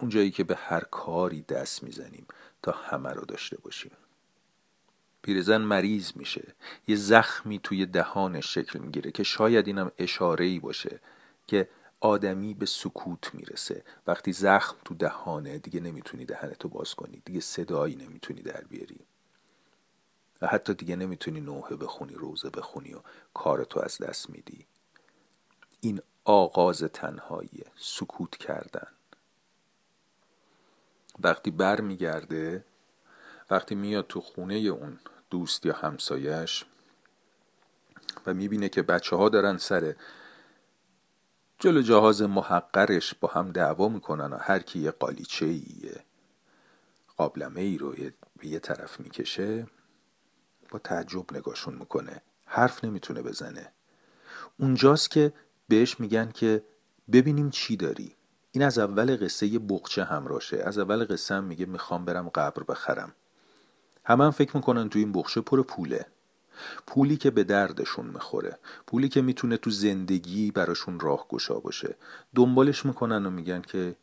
[0.00, 2.26] اونجایی که به هر کاری دست می‌زنیم
[2.62, 3.92] تا همه رو داشته باشیم.
[5.26, 6.54] پیرزن مریض میشه.
[6.88, 11.00] یه زخمی توی دهانش شکل می‌گیره که شاید اینم اشاره ای باشه
[11.46, 11.68] که
[12.00, 13.84] آدمی به سکوت می‌رسه.
[14.06, 17.22] وقتی زخم تو دهانه دیگه نمی‌تونی دهنتو باز کنی.
[17.24, 18.98] دیگه صدایی نمی‌تونی در بیاری.
[20.42, 23.00] و حتی دیگه نمی‌تونی نوحه بخونی روزه بخونی و
[23.34, 24.66] کارتو از دست میدی.
[25.80, 28.88] این آغاز تنهایی سکوت کردن.
[31.20, 32.64] وقتی بر میگرده
[33.50, 34.98] وقتی میاد تو خونه اون
[35.30, 36.64] دوست یا همسایش
[38.26, 39.94] و می‌بینه که بچه ها دارن سر
[41.58, 46.04] جلو جهاز محقرش با هم دعوا می‌کنن و هر کی یه قالیچه یه
[47.16, 47.94] قابلمه ای رو
[48.38, 49.66] به یه طرف می‌کشه
[50.70, 52.22] با تعجب نگاشون می‌کنه.
[52.44, 53.72] حرف نمی‌تونه بزنه.
[54.58, 55.32] اونجاست که
[55.68, 56.64] بهش میگن که
[57.12, 58.16] ببینیم چی داری.
[58.52, 60.56] این از اول قصه یه بغچه همراشه.
[60.56, 63.14] از اول قصه هم میگه می‌خوام برم قبر بخرم.
[64.06, 66.06] همه هم فکر می‌کنن تو این بخشه پر پوله.
[66.86, 71.96] پولی که به دردشون می‌خوره پولی که می‌تونه تو زندگی براشون راه گشا باشه.
[72.34, 73.96] دنبالش می‌کنن و میگن که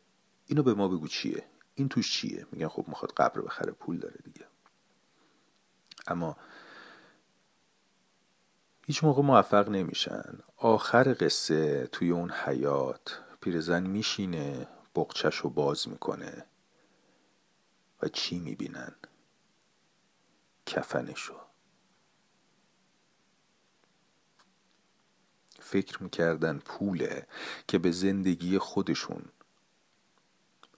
[0.46, 1.44] اینو به ما بگو چیه؟
[1.74, 4.46] این توش چیه؟ میگن خب می‌خواد قبر بخره پول داره دیگه.
[6.06, 6.36] اما
[8.86, 10.38] هیچ موقع موفق نمیشن.
[10.56, 16.44] آخر قصه توی اون حیات پیرزن میشینه بقچش رو باز می‌کنه
[18.02, 18.92] و چی می‌بینن؟
[20.66, 21.34] کفنشو.
[25.60, 27.26] فکر می‌کردن پوله
[27.68, 29.24] که به زندگی خودشون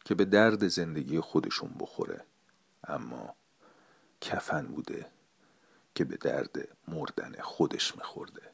[0.04, 2.24] که به درد زندگی خودشون بخوره.
[2.84, 3.34] اما
[4.20, 5.06] کفن بوده
[5.94, 8.50] که به درد مردن خودش میخورده.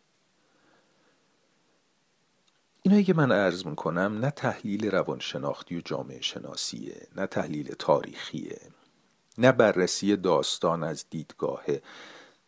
[2.83, 8.61] اینایی که من عرض می‌کنم نه تحلیل روانشناختی و جامعه شناسیه نه تحلیل تاریخیه.
[9.39, 11.65] نه بررسی داستان از دیدگاه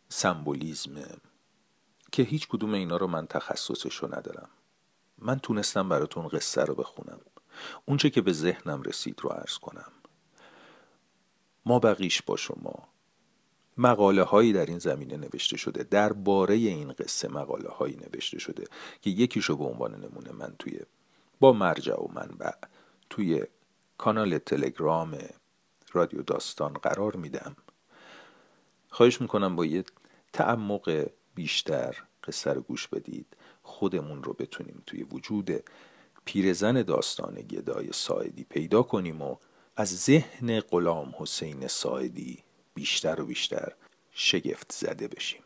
[0.09, 0.91] سمبولیزم
[2.11, 4.49] که هیچ کدوم اینا رو من تخصصش رو ندارم.
[5.17, 7.19] من تونستم براتون قصه رو بخونم.
[7.85, 9.91] اونچه که به ذهنم رسید رو عرض کنم.
[11.65, 12.87] ما بقیش با شما.
[13.77, 15.83] مقاله هایی در این زمینه نوشته شده.
[15.83, 18.63] درباره این قصه مقاله هایی نوشته شده
[19.01, 20.79] که یکیشو به عنوان نمونه من توی
[21.39, 22.51] با مرجع و منبع
[23.09, 23.43] توی
[23.97, 25.17] کانال تلگرام
[25.95, 27.55] رادیو داستان قرار میدم.
[28.89, 29.83] خواهش می‌کنم با یه
[30.33, 33.25] تعمق بیشتر قصه رو گوش بدید.
[33.63, 35.63] خودمون رو بتونیم توی وجود
[36.25, 39.35] پیرزن داستان گدای سایدی پیدا کنیم و
[39.75, 42.43] از ذهن غلام حسین سایدی
[42.73, 43.73] بیشتر و بیشتر
[44.11, 45.41] شگفت زده بشیم.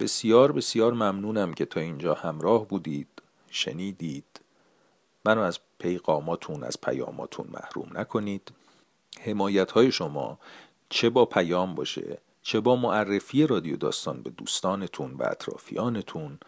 [0.00, 4.40] بسیار بسیار ممنونم که تا اینجا همراه بودید شنیدید.
[5.24, 8.52] منو از پیغاماتون از پیاماتون محروم نکنید.
[9.20, 10.38] حمایت های شما
[10.88, 16.38] چه با پیام باشه چه با معرفی رادیو داستان به دوستانتون و اطرافیانتون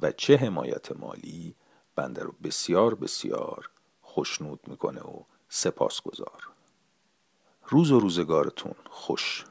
[0.00, 1.54] و چه حمایت مالی
[1.96, 3.70] بنده رو بسیار بسیار
[4.02, 6.48] خوشنود می‌کنه و سپاس گذار
[7.68, 9.44] روز و روزگارتون خوش.